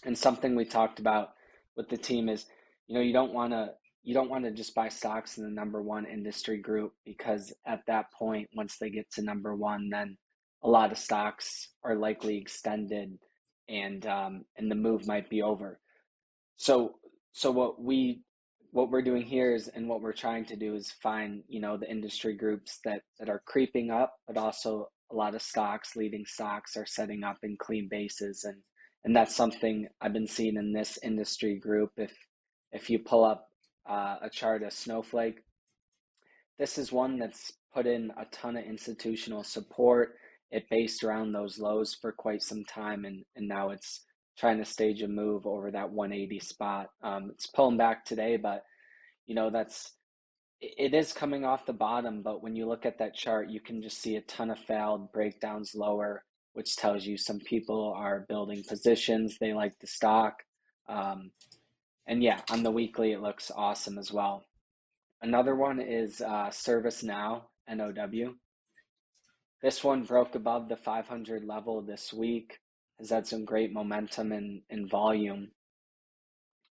And 0.05 0.17
something 0.17 0.55
we 0.55 0.65
talked 0.65 0.99
about 0.99 1.29
with 1.75 1.89
the 1.89 1.97
team 1.97 2.29
is, 2.29 2.45
you 2.87 2.95
know, 2.95 3.01
you 3.01 3.13
don't 3.13 3.33
want 3.33 3.53
to 3.53 3.73
you 4.03 4.13
don't 4.13 4.29
want 4.29 4.43
to 4.43 4.51
just 4.51 4.75
buy 4.75 4.89
stocks 4.89 5.37
in 5.37 5.45
the 5.45 5.49
number 5.49 5.81
one 5.81 6.05
industry 6.05 6.57
group 6.57 6.91
because 7.05 7.53
at 7.65 7.79
that 7.87 8.11
point, 8.11 8.49
once 8.53 8.77
they 8.77 8.89
get 8.89 9.09
to 9.11 9.21
number 9.21 9.55
one, 9.55 9.89
then 9.89 10.17
a 10.61 10.69
lot 10.69 10.91
of 10.91 10.97
stocks 10.97 11.69
are 11.83 11.95
likely 11.95 12.37
extended, 12.37 13.17
and 13.69 14.05
um, 14.05 14.45
and 14.57 14.69
the 14.69 14.75
move 14.75 15.07
might 15.07 15.29
be 15.29 15.41
over. 15.41 15.79
So 16.57 16.95
so 17.31 17.51
what 17.51 17.81
we 17.81 18.21
what 18.71 18.89
we're 18.89 19.01
doing 19.01 19.23
here 19.23 19.55
is 19.55 19.69
and 19.69 19.87
what 19.87 20.01
we're 20.01 20.13
trying 20.13 20.45
to 20.45 20.55
do 20.55 20.75
is 20.75 20.91
find 21.01 21.43
you 21.47 21.61
know 21.61 21.77
the 21.77 21.89
industry 21.89 22.33
groups 22.33 22.79
that 22.83 23.01
that 23.19 23.29
are 23.29 23.43
creeping 23.45 23.89
up, 23.89 24.13
but 24.27 24.37
also 24.37 24.89
a 25.11 25.15
lot 25.15 25.35
of 25.35 25.41
stocks, 25.41 25.95
leading 25.95 26.25
stocks, 26.25 26.75
are 26.75 26.85
setting 26.85 27.23
up 27.23 27.37
in 27.43 27.55
clean 27.57 27.87
bases 27.89 28.43
and 28.43 28.57
and 29.05 29.15
that's 29.15 29.35
something 29.35 29.87
I've 30.01 30.13
been 30.13 30.27
seeing 30.27 30.55
in 30.55 30.73
this 30.73 30.97
industry 31.03 31.55
group. 31.55 31.91
If 31.97 32.13
if 32.71 32.89
you 32.89 32.99
pull 32.99 33.23
up 33.23 33.49
uh, 33.87 34.17
a 34.21 34.29
chart 34.29 34.63
of 34.63 34.73
Snowflake, 34.73 35.43
this 36.57 36.77
is 36.77 36.91
one 36.91 37.19
that's 37.19 37.51
put 37.73 37.85
in 37.85 38.11
a 38.17 38.25
ton 38.31 38.57
of 38.57 38.63
institutional 38.63 39.43
support. 39.43 40.15
It 40.51 40.69
based 40.69 41.03
around 41.03 41.31
those 41.31 41.59
lows 41.59 41.93
for 41.93 42.11
quite 42.11 42.41
some 42.41 42.63
time, 42.63 43.05
and 43.05 43.25
and 43.35 43.47
now 43.47 43.71
it's 43.71 44.05
trying 44.37 44.57
to 44.57 44.65
stage 44.65 45.01
a 45.01 45.07
move 45.07 45.45
over 45.45 45.69
that 45.71 45.91
180 45.91 46.39
spot. 46.39 46.87
Um, 47.03 47.29
it's 47.31 47.47
pulling 47.47 47.77
back 47.77 48.05
today, 48.05 48.37
but 48.37 48.63
you 49.25 49.35
know 49.35 49.49
that's 49.49 49.91
it 50.61 50.93
is 50.93 51.11
coming 51.11 51.43
off 51.43 51.65
the 51.65 51.73
bottom. 51.73 52.21
But 52.21 52.41
when 52.41 52.55
you 52.55 52.67
look 52.67 52.85
at 52.85 52.99
that 52.99 53.15
chart, 53.15 53.49
you 53.49 53.59
can 53.59 53.81
just 53.81 54.01
see 54.01 54.15
a 54.15 54.21
ton 54.21 54.49
of 54.49 54.59
failed 54.59 55.11
breakdowns 55.11 55.75
lower 55.75 56.23
which 56.53 56.75
tells 56.75 57.05
you 57.05 57.17
some 57.17 57.39
people 57.39 57.93
are 57.95 58.25
building 58.29 58.63
positions. 58.67 59.37
They 59.39 59.53
like 59.53 59.77
the 59.79 59.87
stock. 59.87 60.43
Um, 60.87 61.31
and 62.07 62.21
yeah, 62.23 62.41
on 62.49 62.63
the 62.63 62.71
weekly, 62.71 63.11
it 63.11 63.21
looks 63.21 63.51
awesome 63.55 63.97
as 63.97 64.11
well. 64.11 64.45
Another 65.21 65.55
one 65.55 65.79
is 65.79 66.21
uh, 66.21 66.49
ServiceNow, 66.49 67.43
NOW. 67.69 68.33
This 69.61 69.83
one 69.83 70.03
broke 70.03 70.35
above 70.35 70.67
the 70.67 70.75
500 70.75 71.45
level 71.45 71.81
this 71.81 72.11
week, 72.11 72.59
has 72.99 73.09
had 73.09 73.25
some 73.25 73.45
great 73.45 73.71
momentum 73.71 74.33
and, 74.33 74.61
and 74.69 74.89
volume. 74.89 75.51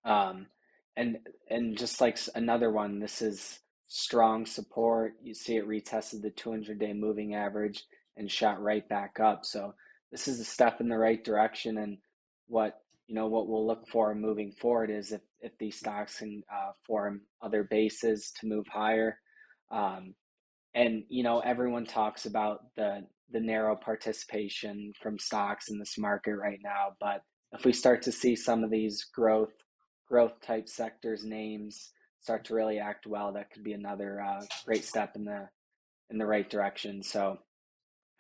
Um, 0.05 0.47
and 0.97 1.19
and 1.49 1.77
just 1.77 2.01
like 2.01 2.19
another 2.35 2.71
one, 2.71 2.99
this 2.99 3.21
is 3.23 3.61
strong 3.87 4.47
support. 4.47 5.15
You 5.23 5.35
see 5.35 5.57
it 5.57 5.69
retested 5.69 6.23
the 6.23 6.31
200 6.31 6.79
day 6.79 6.93
moving 6.93 7.35
average 7.35 7.85
and 8.19 8.31
shot 8.31 8.63
right 8.63 8.87
back 8.89 9.21
up. 9.21 9.45
So 9.45 9.75
this 10.11 10.29
is 10.29 10.41
a 10.41 10.45
step 10.45 10.81
in 10.81 10.89
the 10.89 10.99
right 10.99 11.23
direction. 11.25 11.79
And 11.79 11.99
what 12.47 12.81
you 13.07 13.15
know 13.15 13.27
what 13.27 13.49
we'll 13.49 13.67
look 13.67 13.89
for 13.89 14.15
moving 14.15 14.53
forward 14.53 14.91
is 14.91 15.13
if 15.13 15.23
if 15.41 15.53
these 15.59 15.77
stocks 15.77 16.19
can 16.19 16.43
uh, 16.53 16.73
form 16.87 17.23
other 17.43 17.65
bases 17.65 18.33
to 18.41 18.47
move 18.47 18.67
higher. 18.67 19.19
Um, 19.71 20.15
and 20.75 21.05
you 21.09 21.23
know 21.23 21.41
everyone 21.41 21.87
talks 21.87 22.27
about 22.27 22.75
the 22.77 23.07
the 23.31 23.41
narrow 23.41 23.77
participation 23.77 24.93
from 25.01 25.19
stocks 25.19 25.69
in 25.69 25.79
this 25.79 25.99
market 25.99 26.35
right 26.37 26.61
now, 26.63 26.95
but 26.99 27.23
if 27.53 27.65
we 27.65 27.73
start 27.73 28.03
to 28.03 28.13
see 28.13 28.35
some 28.35 28.65
of 28.65 28.71
these 28.71 29.05
growth 29.05 29.53
growth 30.07 30.41
type 30.41 30.69
sectors 30.69 31.25
names 31.25 31.93
start 32.21 32.45
to 32.47 32.55
really 32.55 32.79
act 32.79 33.07
well, 33.07 33.33
that 33.33 33.51
could 33.51 33.63
be 33.63 33.75
another 33.75 34.21
uh, 34.21 34.43
great 34.65 34.85
step 34.85 35.15
in 35.15 35.25
the 35.25 35.49
in 36.11 36.19
the 36.19 36.27
right 36.27 36.49
direction. 36.49 37.03
So 37.03 37.39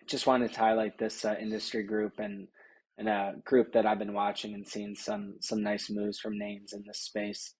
just 0.08 0.26
wanted 0.26 0.52
to 0.52 0.58
highlight 0.58 0.98
this 0.98 1.24
uh, 1.24 1.36
industry 1.40 1.82
group 1.82 2.18
and 2.18 2.48
and 2.96 3.08
a 3.08 3.34
group 3.44 3.72
that 3.72 3.86
I've 3.86 3.98
been 3.98 4.12
watching 4.12 4.54
and 4.54 4.66
seeing 4.66 4.94
some 4.94 5.36
some 5.40 5.62
nice 5.62 5.88
moves 5.90 6.18
from 6.18 6.38
names 6.38 6.72
in 6.72 6.82
this 6.86 7.00
space. 7.00 7.54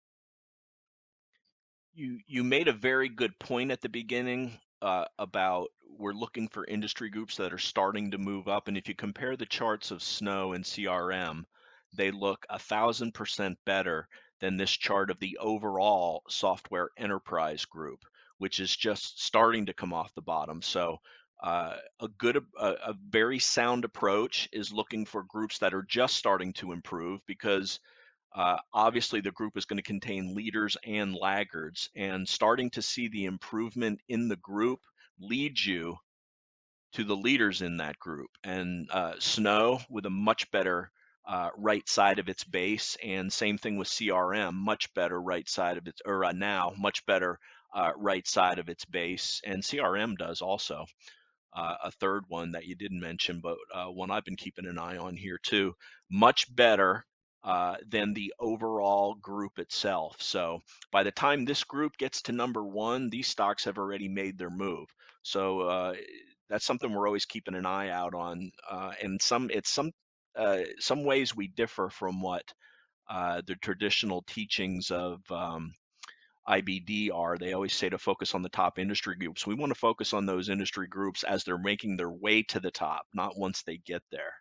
You 1.95 2.19
you 2.27 2.43
made 2.43 2.69
a 2.69 2.73
very 2.73 3.09
good 3.09 3.39
point 3.39 3.71
at 3.71 3.81
the 3.81 3.89
beginning 3.89 4.59
uh, 4.83 5.05
about 5.19 5.69
we're 5.99 6.13
looking 6.13 6.49
for 6.49 6.65
industry 6.65 7.11
groups 7.11 7.37
that 7.37 7.53
are 7.53 7.59
starting 7.59 8.11
to 8.11 8.19
move 8.19 8.49
up, 8.49 8.69
and 8.69 8.77
if 8.77 8.89
you 8.89 8.95
compare 8.95 9.37
the 9.37 9.47
charts 9.47 9.91
of 9.91 10.03
Snow 10.03 10.53
and 10.53 10.65
CRM, 10.65 11.45
they 11.97 12.11
look 12.11 12.47
a 12.51 12.59
thousand 12.59 13.15
percent 13.15 13.59
better 13.65 14.09
than 14.41 14.57
this 14.57 14.71
chart 14.71 15.11
of 15.11 15.19
the 15.19 15.37
overall 15.39 16.23
software 16.29 16.91
enterprise 16.97 17.65
group, 17.65 18.05
which 18.39 18.61
is 18.61 18.75
just 18.75 19.23
starting 19.23 19.67
to 19.67 19.75
come 19.75 19.93
off 19.93 20.15
the 20.15 20.23
bottom. 20.23 20.63
So 20.63 20.99
uh, 21.41 21.75
a 22.01 22.09
good, 22.19 22.37
a, 22.37 22.67
a 22.67 22.95
very 23.09 23.39
sound 23.39 23.85
approach 23.85 24.49
is 24.53 24.73
looking 24.73 25.07
for 25.07 25.23
groups 25.23 25.59
that 25.59 25.75
are 25.75 25.85
just 25.89 26.17
starting 26.17 26.53
to 26.55 26.73
improve 26.73 27.21
because 27.27 27.81
uh, 28.35 28.57
obviously 28.73 29.21
the 29.21 29.31
group 29.31 29.57
is 29.57 29.65
going 29.65 29.79
to 29.79 29.83
contain 29.83 30.35
leaders 30.35 30.77
and 30.85 31.15
laggards, 31.15 31.91
and 31.97 32.29
starting 32.29 32.71
to 32.71 32.83
see 32.83 33.09
the 33.09 33.25
improvement 33.25 34.01
in 34.09 34.29
the 34.29 34.37
group 34.37 34.81
leads 35.21 35.67
you 35.67 35.97
to 36.93 37.05
the 37.05 37.17
leaders 37.17 37.63
in 37.63 37.79
that 37.79 37.99
group. 37.99 38.31
And 38.45 38.89
uh, 38.91 39.15
Snow 39.19 39.81
with 39.89 40.07
a 40.07 40.11
much 40.11 40.51
better 40.51 40.91
uh, 41.27 41.51
right 41.57 41.87
side 41.89 42.19
of 42.19 42.29
its 42.29 42.45
base, 42.45 42.97
and 43.03 43.33
same 43.33 43.59
thing 43.59 43.77
with 43.77 43.89
CRM, 43.89 44.55
much 44.55 44.93
better 44.95 45.21
right 45.21 45.49
side 45.49 45.77
of 45.77 45.87
its, 45.87 46.01
or 46.05 46.25
uh, 46.25 46.33
now 46.33 46.73
much 46.79 47.05
better 47.07 47.39
uh, 47.75 47.91
right 47.97 48.27
side 48.27 48.59
of 48.59 48.69
its 48.69 48.85
base, 48.87 49.43
and 49.45 49.63
CRM 49.63 50.17
does 50.17 50.41
also. 50.41 50.87
Uh, 51.55 51.77
a 51.85 51.91
third 51.91 52.25
one 52.29 52.53
that 52.53 52.67
you 52.67 52.75
didn't 52.75 53.01
mention, 53.01 53.41
but 53.41 53.57
uh, 53.75 53.87
one 53.87 54.11
I've 54.11 54.25
been 54.25 54.37
keeping 54.37 54.67
an 54.67 54.79
eye 54.79 54.99
on 54.99 55.17
here 55.17 55.39
too. 55.43 55.75
Much 56.11 56.55
better 56.55 57.05
uh, 57.43 57.77
than 57.89 58.13
the 58.13 58.35
overall 58.39 59.15
group 59.15 59.59
itself. 59.59 60.17
So 60.21 60.61
by 60.93 61.03
the 61.03 61.11
time 61.11 61.45
this 61.45 61.65
group 61.65 61.97
gets 61.97 62.23
to 62.23 62.33
number 62.33 62.65
one, 62.65 63.09
these 63.11 63.29
stocks 63.29 63.65
have 63.65 63.79
already 63.79 64.09
made 64.09 64.37
their 64.39 64.51
move. 64.51 64.89
So 65.23 65.61
uh, 65.61 65.95
that's 66.51 66.67
something 66.67 66.93
we're 66.93 67.07
always 67.07 67.27
keeping 67.27 67.55
an 67.55 67.67
eye 67.67 67.91
out 67.91 68.15
on. 68.15 68.51
Uh, 68.71 68.93
and 69.03 69.21
some 69.21 69.51
it's 69.51 69.71
some 69.71 69.91
uh, 70.37 70.61
some 70.79 71.05
ways 71.05 71.35
we 71.35 71.49
differ 71.49 71.89
from 71.91 72.21
what 72.21 72.43
the 73.09 73.57
traditional 73.63 74.23
teachings 74.27 74.91
of 74.91 75.21
um, 75.31 75.73
IBD 76.49 77.11
are. 77.15 77.37
They 77.39 77.53
always 77.53 77.75
say 77.75 77.89
to 77.89 77.99
focus 77.99 78.35
on 78.35 78.43
the 78.43 78.49
top 78.49 78.79
industry 78.79 79.15
groups. 79.17 79.47
We 79.47 79.55
want 79.55 79.71
to 79.71 79.79
focus 79.79 80.13
on 80.13 80.27
those 80.27 80.49
industry 80.49 80.87
groups 80.89 81.23
as 81.25 81.45
they're 81.45 81.59
making 81.59 81.97
their 81.97 82.11
way 82.11 82.43
to 82.45 82.61
the 82.61 82.71
top, 82.71 83.03
not 83.15 83.39
once 83.39 83.63
they 83.63 83.79
get 83.87 84.03
there. 84.11 84.33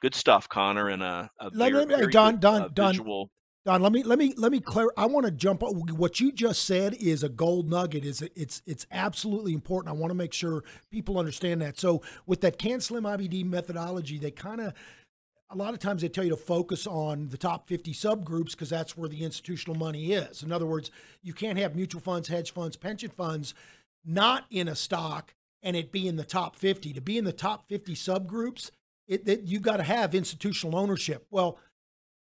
Good 0.00 0.14
stuff, 0.14 0.48
Connor, 0.48 0.88
and 0.88 1.02
a, 1.02 1.30
a 1.40 1.50
Let 1.52 1.72
very, 1.72 1.86
me- 1.86 1.94
very 1.94 2.12
Don- 2.12 2.32
good, 2.34 2.40
Don- 2.40 2.62
uh, 2.62 2.68
Don- 2.72 2.92
visual. 2.92 3.30
Don, 3.64 3.80
let 3.80 3.92
me 3.92 4.02
let 4.02 4.18
me 4.18 4.34
let 4.36 4.50
me 4.50 4.58
clear. 4.58 4.90
I 4.96 5.06
want 5.06 5.24
to 5.24 5.30
jump. 5.30 5.62
What 5.62 6.18
you 6.18 6.32
just 6.32 6.64
said 6.64 6.94
is 6.94 7.22
a 7.22 7.28
gold 7.28 7.70
nugget. 7.70 8.04
Is 8.04 8.20
it's 8.34 8.60
it's 8.66 8.88
absolutely 8.90 9.52
important. 9.52 9.94
I 9.94 9.96
want 9.96 10.10
to 10.10 10.16
make 10.16 10.32
sure 10.32 10.64
people 10.90 11.16
understand 11.16 11.62
that. 11.62 11.78
So 11.78 12.02
with 12.26 12.40
that 12.40 12.58
Can 12.58 12.80
Slim 12.80 13.04
IBD 13.04 13.44
methodology, 13.44 14.18
they 14.18 14.32
kind 14.32 14.60
of 14.60 14.72
a 15.52 15.56
lot 15.56 15.74
of 15.74 15.80
times 15.80 16.02
they 16.02 16.08
tell 16.08 16.24
you 16.24 16.30
to 16.30 16.36
focus 16.36 16.86
on 16.86 17.28
the 17.28 17.36
top 17.36 17.68
50 17.68 17.92
subgroups 17.92 18.52
because 18.52 18.70
that's 18.70 18.96
where 18.96 19.08
the 19.08 19.22
institutional 19.22 19.76
money 19.76 20.12
is. 20.12 20.42
In 20.42 20.50
other 20.50 20.66
words, 20.66 20.90
you 21.22 21.34
can't 21.34 21.58
have 21.58 21.76
mutual 21.76 22.00
funds, 22.00 22.28
hedge 22.28 22.52
funds, 22.52 22.76
pension 22.76 23.10
funds 23.10 23.54
not 24.04 24.44
in 24.50 24.68
a 24.68 24.74
stock 24.74 25.34
and 25.62 25.76
it 25.76 25.92
be 25.92 26.08
in 26.08 26.16
the 26.16 26.24
top 26.24 26.56
50. 26.56 26.92
To 26.92 27.00
be 27.00 27.18
in 27.18 27.24
the 27.24 27.32
top 27.32 27.68
50 27.68 27.94
subgroups, 27.94 28.70
it, 29.06 29.24
that 29.26 29.46
you've 29.46 29.62
got 29.62 29.76
to 29.76 29.82
have 29.82 30.14
institutional 30.14 30.78
ownership. 30.78 31.26
Well, 31.30 31.58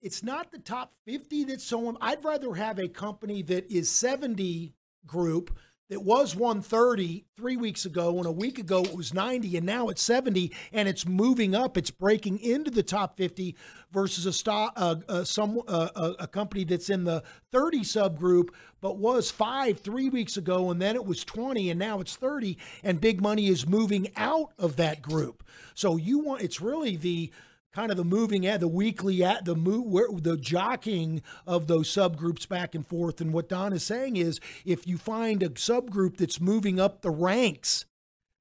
it's 0.03 0.23
not 0.23 0.51
the 0.51 0.59
top 0.59 0.93
50 1.07 1.45
that's 1.45 1.64
so 1.64 1.97
I'd 2.01 2.25
rather 2.25 2.55
have 2.55 2.79
a 2.79 2.88
company 2.88 3.43
that 3.43 3.71
is 3.71 3.90
70 3.90 4.75
group 5.07 5.57
that 5.90 6.03
was 6.03 6.37
130 6.37 7.24
three 7.37 7.57
weeks 7.57 7.85
ago 7.85 8.16
and 8.18 8.26
a 8.26 8.31
week 8.31 8.59
ago 8.59 8.83
it 8.83 8.94
was 8.94 9.12
90 9.12 9.57
and 9.57 9.66
now 9.66 9.88
it's 9.88 10.03
70 10.03 10.53
and 10.72 10.88
it's 10.88 11.05
moving 11.05 11.55
up. 11.55 11.76
It's 11.76 11.90
breaking 11.90 12.38
into 12.38 12.70
the 12.70 12.85
top 12.85 13.16
50 13.16 13.57
versus 13.90 14.24
a 14.24 14.33
stock 14.33 14.72
uh, 14.76 14.96
uh, 15.09 15.24
some 15.24 15.61
uh, 15.66 16.14
a, 16.20 16.29
company 16.29 16.62
that's 16.62 16.90
in 16.90 17.03
the 17.03 17.24
30 17.50 17.81
subgroup 17.81 18.50
but 18.81 18.98
was 18.98 19.33
5 19.33 19.81
3 19.81 20.09
weeks 20.11 20.37
ago 20.37 20.70
and 20.70 20.81
then 20.81 20.94
it 20.94 21.05
was 21.05 21.24
20 21.24 21.70
and 21.70 21.79
now 21.79 22.00
it's 22.00 22.14
30 22.14 22.57
and 22.85 23.00
big 23.00 23.20
money 23.20 23.48
is 23.48 23.66
moving 23.66 24.09
out 24.16 24.53
of 24.59 24.76
that 24.76 25.03
group. 25.03 25.42
So 25.74 25.96
you 25.96 26.20
want 26.20 26.42
it's 26.42 26.61
really 26.61 26.96
the 26.96 27.33
kind 27.72 27.90
of 27.90 27.96
the 27.96 28.04
moving 28.04 28.46
at 28.46 28.61
the 28.61 28.68
weekly 28.68 29.22
at 29.22 29.44
the 29.44 29.54
move 29.54 29.87
where 29.87 30.09
the 30.12 30.37
jockeying 30.37 31.22
of 31.46 31.66
those 31.66 31.88
subgroups 31.88 32.48
back 32.48 32.74
and 32.74 32.87
forth 32.87 33.20
and 33.20 33.33
what 33.33 33.48
don 33.48 33.72
is 33.72 33.85
saying 33.85 34.16
is 34.16 34.40
if 34.64 34.87
you 34.87 34.98
find 34.98 35.42
a 35.42 35.48
subgroup 35.50 36.16
that's 36.16 36.40
moving 36.40 36.80
up 36.80 37.02
the 37.02 37.11
ranks 37.11 37.85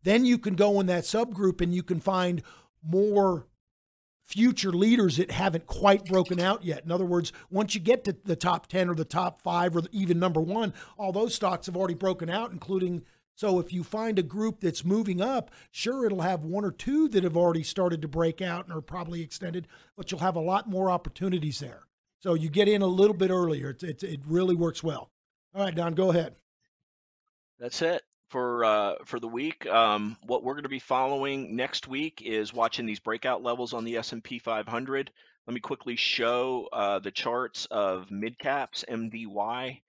then 0.04 0.26
you 0.26 0.38
can 0.38 0.56
go 0.56 0.80
in 0.80 0.88
that 0.88 1.04
subgroup 1.04 1.62
and 1.62 1.74
you 1.74 1.84
can 1.84 2.00
find 2.00 2.42
more 2.84 3.46
future 4.26 4.72
leaders 4.72 5.18
that 5.18 5.32
haven't 5.32 5.66
quite 5.66 6.06
broken 6.06 6.40
out 6.40 6.64
yet. 6.64 6.86
In 6.86 6.92
other 6.92 7.06
words, 7.06 7.34
once 7.50 7.74
you 7.74 7.82
get 7.82 8.04
to 8.04 8.16
the 8.26 8.36
top 8.36 8.68
10 8.68 8.88
or 8.88 8.94
the 8.94 9.04
top 9.04 9.42
5 9.42 9.76
or 9.76 9.82
even 9.92 10.20
number 10.20 10.40
1, 10.40 10.72
all 10.98 11.12
those 11.12 11.34
stocks 11.34 11.66
have 11.66 11.76
already 11.76 11.96
broken 11.96 12.30
out 12.30 12.52
including 12.52 13.04
so 13.40 13.58
if 13.58 13.72
you 13.72 13.86
find 13.86 14.20
a 14.20 14.22
group 14.22 14.60
that's 14.60 14.84
moving 14.84 15.22
up, 15.22 15.50
sure 15.72 16.06
it'll 16.06 16.24
have 16.24 16.44
one 16.44 16.66
or 16.66 16.74
two 16.74 17.08
that 17.08 17.24
have 17.24 17.38
already 17.38 17.64
started 17.64 18.02
to 18.02 18.08
break 18.10 18.42
out 18.42 18.66
and 18.66 18.76
are 18.76 18.82
probably 18.82 19.22
extended, 19.22 19.66
but 19.96 20.12
you'll 20.12 20.20
have 20.20 20.36
a 20.36 20.42
lot 20.42 20.70
more 20.70 20.92
opportunities 20.92 21.60
there. 21.60 21.84
So 22.20 22.34
you 22.34 22.50
get 22.50 22.68
in 22.68 22.82
a 22.82 22.88
little 22.88 23.16
bit 23.16 23.32
earlier. 23.32 23.70
It, 23.70 23.82
it, 23.82 24.04
it 24.04 24.20
really 24.28 24.56
works 24.56 24.84
well. 24.84 25.10
All 25.56 25.64
right, 25.64 25.74
Don, 25.74 25.94
go 25.94 26.10
ahead. 26.10 26.36
That's 27.62 27.82
it 27.82 28.02
for 28.28 28.66
uh, 28.66 28.96
for 29.06 29.22
the 29.22 29.30
week. 29.30 29.66
Um, 29.68 30.18
what 30.24 30.44
we're 30.44 30.56
going 30.56 30.64
to 30.64 30.70
be 30.70 30.80
following 30.80 31.56
next 31.56 31.88
week 31.88 32.22
is 32.22 32.54
watching 32.54 32.86
these 32.86 33.00
breakout 33.00 33.42
levels 33.42 33.72
on 33.72 33.86
the 33.86 33.96
S&P 33.96 34.40
500. 34.40 35.12
Let 35.48 35.54
me 35.54 35.62
quickly 35.62 35.96
show 35.96 36.68
uh, 36.74 37.00
the 37.00 37.12
charts 37.12 37.68
of 37.72 38.12
mid 38.12 38.38
caps, 38.38 38.84
MDY. 38.90 39.80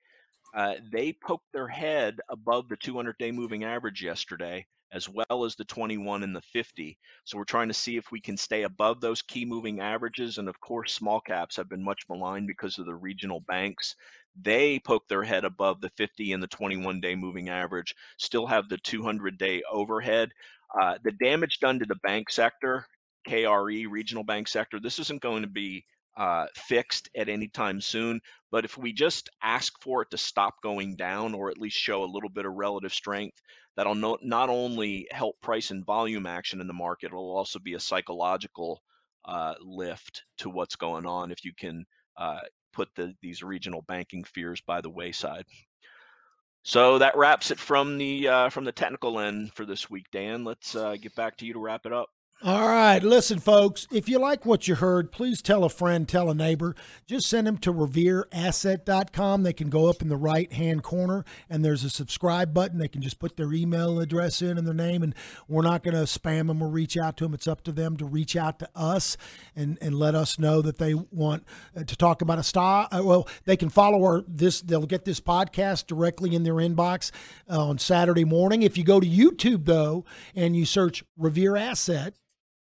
Uh, 0.55 0.75
they 0.91 1.13
poked 1.13 1.53
their 1.53 1.69
head 1.69 2.21
above 2.29 2.69
the 2.69 2.77
200-day 2.77 3.31
moving 3.31 3.65
average 3.65 4.03
yesterday, 4.03 4.67
as 4.93 5.09
well 5.09 5.45
as 5.45 5.55
the 5.55 5.65
21 5.65 6.23
and 6.23 6.35
the 6.35 6.41
50. 6.41 6.99
So 7.25 7.39
we're 7.39 7.45
trying 7.45 7.69
to 7.69 7.75
see 7.75 7.97
if 7.97 8.11
we 8.11 8.21
can 8.21 8.37
stay 8.37 8.63
above 8.63 9.01
those 9.01 9.23
key 9.23 9.45
moving 9.45 9.81
averages. 9.81 10.39
And 10.39 10.49
of 10.49 10.61
course, 10.61 10.93
small 10.93 11.21
caps 11.21 11.57
have 11.57 11.69
been 11.69 11.85
much 11.85 12.03
maligned 12.09 12.49
because 12.49 12.79
of 12.79 12.87
the 12.87 12.95
regional 12.95 13.41
banks. 13.41 13.95
They 14.41 14.79
poke 14.81 15.07
their 15.09 15.23
head 15.25 15.45
above 15.45 15.81
the 15.81 15.91
50 15.97 16.33
and 16.33 16.43
the 16.43 16.49
21 16.49 17.01
day 17.01 17.15
moving 17.15 17.49
average, 17.49 17.95
still 18.19 18.47
have 18.47 18.69
the 18.69 18.79
200 18.79 19.39
day 19.39 19.63
overhead. 19.71 20.31
Uh, 20.81 20.99
the 21.03 21.13
damage 21.13 21.59
done 21.61 21.79
to 21.81 21.87
the 21.87 21.97
bank 21.97 22.31
sector, 22.31 22.87
KRE, 23.29 23.87
regional 23.91 24.25
bank 24.25 24.49
sector, 24.49 24.81
this 24.81 24.99
isn't 24.99 25.23
going 25.23 25.43
to 25.43 25.49
be 25.49 25.85
uh, 26.17 26.47
fixed 26.55 27.09
at 27.17 27.29
any 27.29 27.49
time 27.49 27.81
soon. 27.81 28.21
But 28.51 28.65
if 28.65 28.77
we 28.77 28.93
just 28.93 29.31
ask 29.43 29.73
for 29.81 30.03
it 30.03 30.11
to 30.11 30.19
stop 30.19 30.61
going 30.63 30.97
down 30.97 31.35
or 31.35 31.51
at 31.51 31.59
least 31.59 31.77
show 31.77 32.03
a 32.03 32.13
little 32.13 32.29
bit 32.29 32.47
of 32.47 32.55
relative 32.55 32.93
strength, 32.93 33.41
that'll 33.77 33.95
no, 33.95 34.19
not 34.23 34.49
only 34.49 35.07
help 35.11 35.41
price 35.41 35.71
and 35.71 35.85
volume 35.85 36.27
action 36.27 36.61
in 36.61 36.67
the 36.67 36.73
market, 36.73 37.07
it'll 37.07 37.37
also 37.37 37.59
be 37.59 37.75
a 37.75 37.81
psychological 37.81 38.83
uh, 39.25 39.55
lift 39.61 40.25
to 40.39 40.51
what's 40.51 40.77
going 40.77 41.07
on 41.07 41.31
if 41.31 41.45
you 41.45 41.53
can 41.57 41.85
uh, 42.17 42.41
put 42.73 42.89
the, 42.97 43.15
these 43.23 43.43
regional 43.43 43.83
banking 43.83 44.25
fears 44.25 44.61
by 44.67 44.81
the 44.81 44.91
wayside. 44.91 45.45
So 46.63 46.99
that 46.99 47.17
wraps 47.17 47.51
it 47.51 47.59
from 47.59 47.97
the 47.97 48.29
uh, 48.29 48.49
from 48.51 48.65
the 48.65 48.73
technical 48.73 49.19
end 49.19 49.53
for 49.55 49.65
this 49.65 49.89
week, 49.89 50.07
Dan. 50.13 50.45
Let's 50.45 50.75
uh, 50.77 50.97
get 51.01 51.15
back 51.15 51.39
to 51.39 51.47
you 51.47 51.55
to 51.55 51.59
wrap 51.59 51.87
it 51.87 51.93
up. 51.93 52.11
All 52.42 52.68
right, 52.68 53.03
listen, 53.03 53.38
folks. 53.38 53.87
If 53.92 54.09
you 54.09 54.18
like 54.18 54.46
what 54.46 54.66
you 54.66 54.76
heard, 54.76 55.12
please 55.12 55.42
tell 55.42 55.62
a 55.62 55.68
friend, 55.68 56.09
tell 56.09 56.31
a 56.31 56.35
neighbor. 56.35 56.74
Just 57.07 57.29
send 57.29 57.46
them 57.46 57.59
to 57.59 57.70
revereasset.com. 57.70 59.42
They 59.42 59.53
can 59.53 59.68
go 59.68 59.90
up 59.90 60.00
in 60.00 60.09
the 60.09 60.16
right 60.16 60.50
hand 60.50 60.83
corner, 60.83 61.26
and 61.50 61.62
there's 61.62 61.85
a 61.85 61.90
subscribe 61.90 62.55
button. 62.55 62.79
They 62.79 62.88
can 62.88 63.03
just 63.03 63.18
put 63.18 63.37
their 63.37 63.53
email 63.53 64.00
address 64.00 64.40
in 64.40 64.57
and 64.57 64.66
their 64.66 64.72
name, 64.72 65.03
and 65.03 65.14
we're 65.48 65.61
not 65.61 65.83
going 65.83 65.94
to 65.94 66.05
spam 66.05 66.46
them 66.46 66.62
or 66.62 66.70
reach 66.70 66.96
out 66.96 67.18
to 67.18 67.24
them. 67.24 67.35
It's 67.35 67.46
up 67.46 67.62
to 67.64 67.72
them 67.72 67.98
to 67.98 68.07
reach 68.07 68.35
out 68.37 68.59
to 68.61 68.70
us 68.74 69.18
and, 69.55 69.76
and 69.83 69.94
let 69.94 70.14
us 70.14 70.38
know 70.38 70.62
that 70.62 70.79
they 70.79 70.94
want 70.94 71.44
uh, 71.76 71.85
to 71.85 71.94
talk 71.94 72.22
about 72.22 72.38
a 72.38 72.42
stock. 72.42 72.88
Uh, 72.90 73.03
well, 73.05 73.29
they 73.44 73.59
can 73.59 73.68
follow 73.68 74.03
our 74.03 74.24
this. 74.26 74.62
They'll 74.62 74.87
get 74.87 75.05
this 75.05 75.20
podcast 75.20 75.88
directly 75.88 76.35
in 76.35 76.44
their 76.44 76.55
inbox 76.55 77.11
uh, 77.50 77.66
on 77.66 77.76
Saturday 77.76 78.24
morning. 78.24 78.62
If 78.62 78.79
you 78.79 78.85
go 78.85 78.98
to 78.98 79.07
YouTube 79.07 79.66
though 79.66 80.07
and 80.35 80.57
you 80.57 80.64
search 80.64 81.05
Revere 81.18 81.57
Asset 81.57 82.14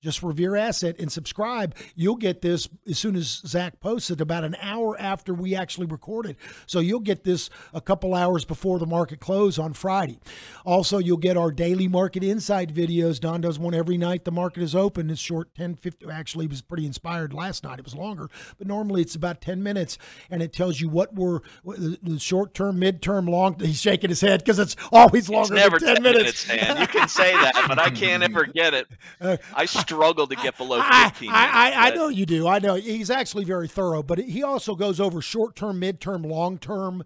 just 0.03 0.23
Revere 0.23 0.57
Asset 0.57 0.97
and 0.99 1.11
subscribe. 1.11 1.75
You'll 1.95 2.17
get 2.17 2.43
this 2.43 2.69
as 2.89 2.99
soon 2.99 3.15
as 3.15 3.41
Zach 3.47 3.79
posts 3.81 4.11
it, 4.11 4.21
about 4.21 4.45
an 4.45 4.57
hour 4.61 5.01
after 5.01 5.33
we 5.33 5.55
actually 5.55 5.87
record 5.87 6.27
it. 6.27 6.37
So 6.67 6.81
you'll 6.81 7.01
get 7.01 7.23
this 7.25 7.49
a 7.73 7.81
couple 7.81 8.15
hours 8.15 8.45
before 8.45 8.79
the 8.81 8.87
market 8.87 9.21
close 9.21 9.59
on 9.59 9.73
Friday. 9.75 10.19
Also, 10.67 10.99
you'll 10.99 11.17
get 11.19 11.37
our 11.37 11.53
daily 11.53 11.87
market 11.87 12.25
insight 12.25 12.75
videos. 12.75 13.21
Don 13.21 13.41
does 13.41 13.59
one 13.59 13.75
every 13.75 13.97
night 13.97 14.25
the 14.25 14.33
market 14.33 14.63
is 14.63 14.75
open. 14.75 15.09
It's 15.09 15.21
short 15.21 15.55
10, 15.55 15.77
50. 15.77 16.07
Actually, 16.11 16.47
it 16.47 16.51
was 16.51 16.63
pretty 16.63 16.85
inspired 16.85 17.33
last 17.33 17.63
night. 17.63 17.79
It 17.79 17.85
was 17.85 17.95
longer, 17.95 18.29
but 18.59 18.67
normally 18.67 19.03
it's 19.03 19.15
about 19.15 19.41
10 19.41 19.63
minutes 19.63 19.99
and 20.31 20.43
it 20.43 20.53
tells 20.53 20.81
you 20.81 20.89
what 20.89 21.15
were 21.15 21.43
the, 21.65 22.19
short 22.19 22.55
term, 22.55 22.79
mid 22.79 23.03
term, 23.03 23.27
long. 23.27 23.59
He's 23.61 23.81
shaking 23.81 24.11
his 24.11 24.21
head 24.21 24.41
because 24.41 24.59
it's 24.59 24.75
always 24.91 25.25
It's 25.25 25.31
longer 25.31 25.55
never 25.55 25.79
than 25.79 25.95
10, 25.97 26.03
minutes. 26.03 26.47
Dan. 26.47 26.81
You 26.81 26.87
can 26.89 27.09
say 27.09 27.33
that, 27.33 27.65
but 27.69 27.79
I 27.79 27.91
can't 27.91 28.23
ever 28.23 28.45
get 28.45 28.75
it. 28.75 28.89
Uh, 29.21 29.37
I 29.55 29.67
struggle 29.95 30.27
to 30.27 30.37
get 30.37 30.57
below 30.57 30.79
I, 30.83 31.11
15. 31.11 31.31
I, 31.31 31.35
I, 31.35 31.87
I 31.87 31.91
but- 31.91 31.97
know 31.97 32.09
you 32.09 32.27
do. 32.27 32.47
I 32.49 32.59
know 32.59 32.75
he's 32.75 33.11
actually 33.11 33.45
very 33.45 33.69
thorough, 33.69 34.03
but 34.03 34.19
he 34.19 34.43
also 34.43 34.75
goes 34.75 35.01
over 35.01 35.21
short 35.23 35.57
term, 35.57 35.79
mid 35.79 36.01
term, 36.01 36.23
long 36.23 36.59
term 36.59 37.05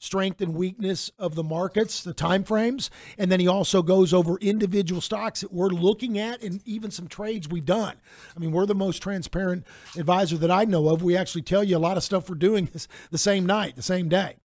strength 0.00 0.40
and 0.40 0.54
weakness 0.54 1.10
of 1.18 1.34
the 1.34 1.42
markets, 1.42 2.02
the 2.02 2.14
time 2.14 2.42
frames, 2.42 2.90
and 3.18 3.30
then 3.30 3.38
he 3.38 3.46
also 3.46 3.82
goes 3.82 4.14
over 4.14 4.38
individual 4.38 5.00
stocks 5.02 5.42
that 5.42 5.52
we're 5.52 5.68
looking 5.68 6.18
at 6.18 6.42
and 6.42 6.62
even 6.66 6.90
some 6.90 7.06
trades 7.06 7.46
we've 7.48 7.66
done. 7.66 7.94
I 8.34 8.40
mean, 8.40 8.50
we're 8.50 8.64
the 8.64 8.74
most 8.74 9.02
transparent 9.02 9.66
advisor 9.98 10.38
that 10.38 10.50
I 10.50 10.64
know 10.64 10.88
of. 10.88 11.02
We 11.02 11.18
actually 11.18 11.42
tell 11.42 11.62
you 11.62 11.76
a 11.76 11.78
lot 11.78 11.98
of 11.98 12.02
stuff 12.02 12.30
we're 12.30 12.36
doing 12.36 12.70
this 12.72 12.88
the 13.10 13.18
same 13.18 13.44
night, 13.44 13.76
the 13.76 13.82
same 13.82 14.08
day. 14.08 14.36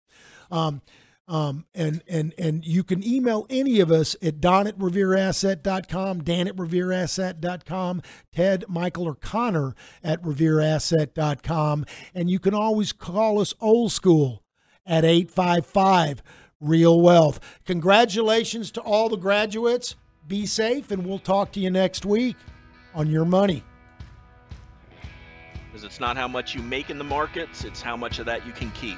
Um, 0.51 0.81
um, 1.27 1.65
and 1.73 2.03
and 2.07 2.33
and 2.37 2.65
you 2.65 2.83
can 2.83 3.03
email 3.03 3.47
any 3.49 3.79
of 3.79 3.91
us 3.91 4.15
at 4.21 4.39
don 4.39 4.67
at 4.67 4.77
revereasset.com, 4.77 6.23
dan 6.23 6.47
at 6.47 6.55
revereasset.com, 6.55 8.01
Ted, 8.31 8.65
Michael, 8.67 9.07
or 9.07 9.15
Connor 9.15 9.73
at 10.03 10.21
revereasset.com. 10.21 11.85
And 12.13 12.29
you 12.29 12.39
can 12.39 12.53
always 12.53 12.93
call 12.93 13.39
us 13.39 13.55
old 13.59 13.91
school 13.91 14.43
at 14.85 15.03
855 15.03 16.21
Real 16.59 17.01
Wealth. 17.01 17.39
Congratulations 17.65 18.69
to 18.71 18.81
all 18.81 19.09
the 19.09 19.17
graduates. 19.17 19.95
Be 20.27 20.45
safe, 20.45 20.91
and 20.91 21.05
we'll 21.05 21.19
talk 21.19 21.51
to 21.53 21.59
you 21.59 21.71
next 21.71 22.05
week 22.05 22.35
on 22.93 23.09
your 23.09 23.25
money. 23.25 23.63
Because 25.71 25.83
it's 25.83 25.99
not 25.99 26.17
how 26.17 26.27
much 26.27 26.55
you 26.55 26.61
make 26.61 26.89
in 26.89 26.97
the 26.97 27.03
markets, 27.03 27.63
it's 27.63 27.81
how 27.81 27.97
much 27.97 28.19
of 28.19 28.25
that 28.27 28.45
you 28.45 28.53
can 28.53 28.71
keep. 28.71 28.97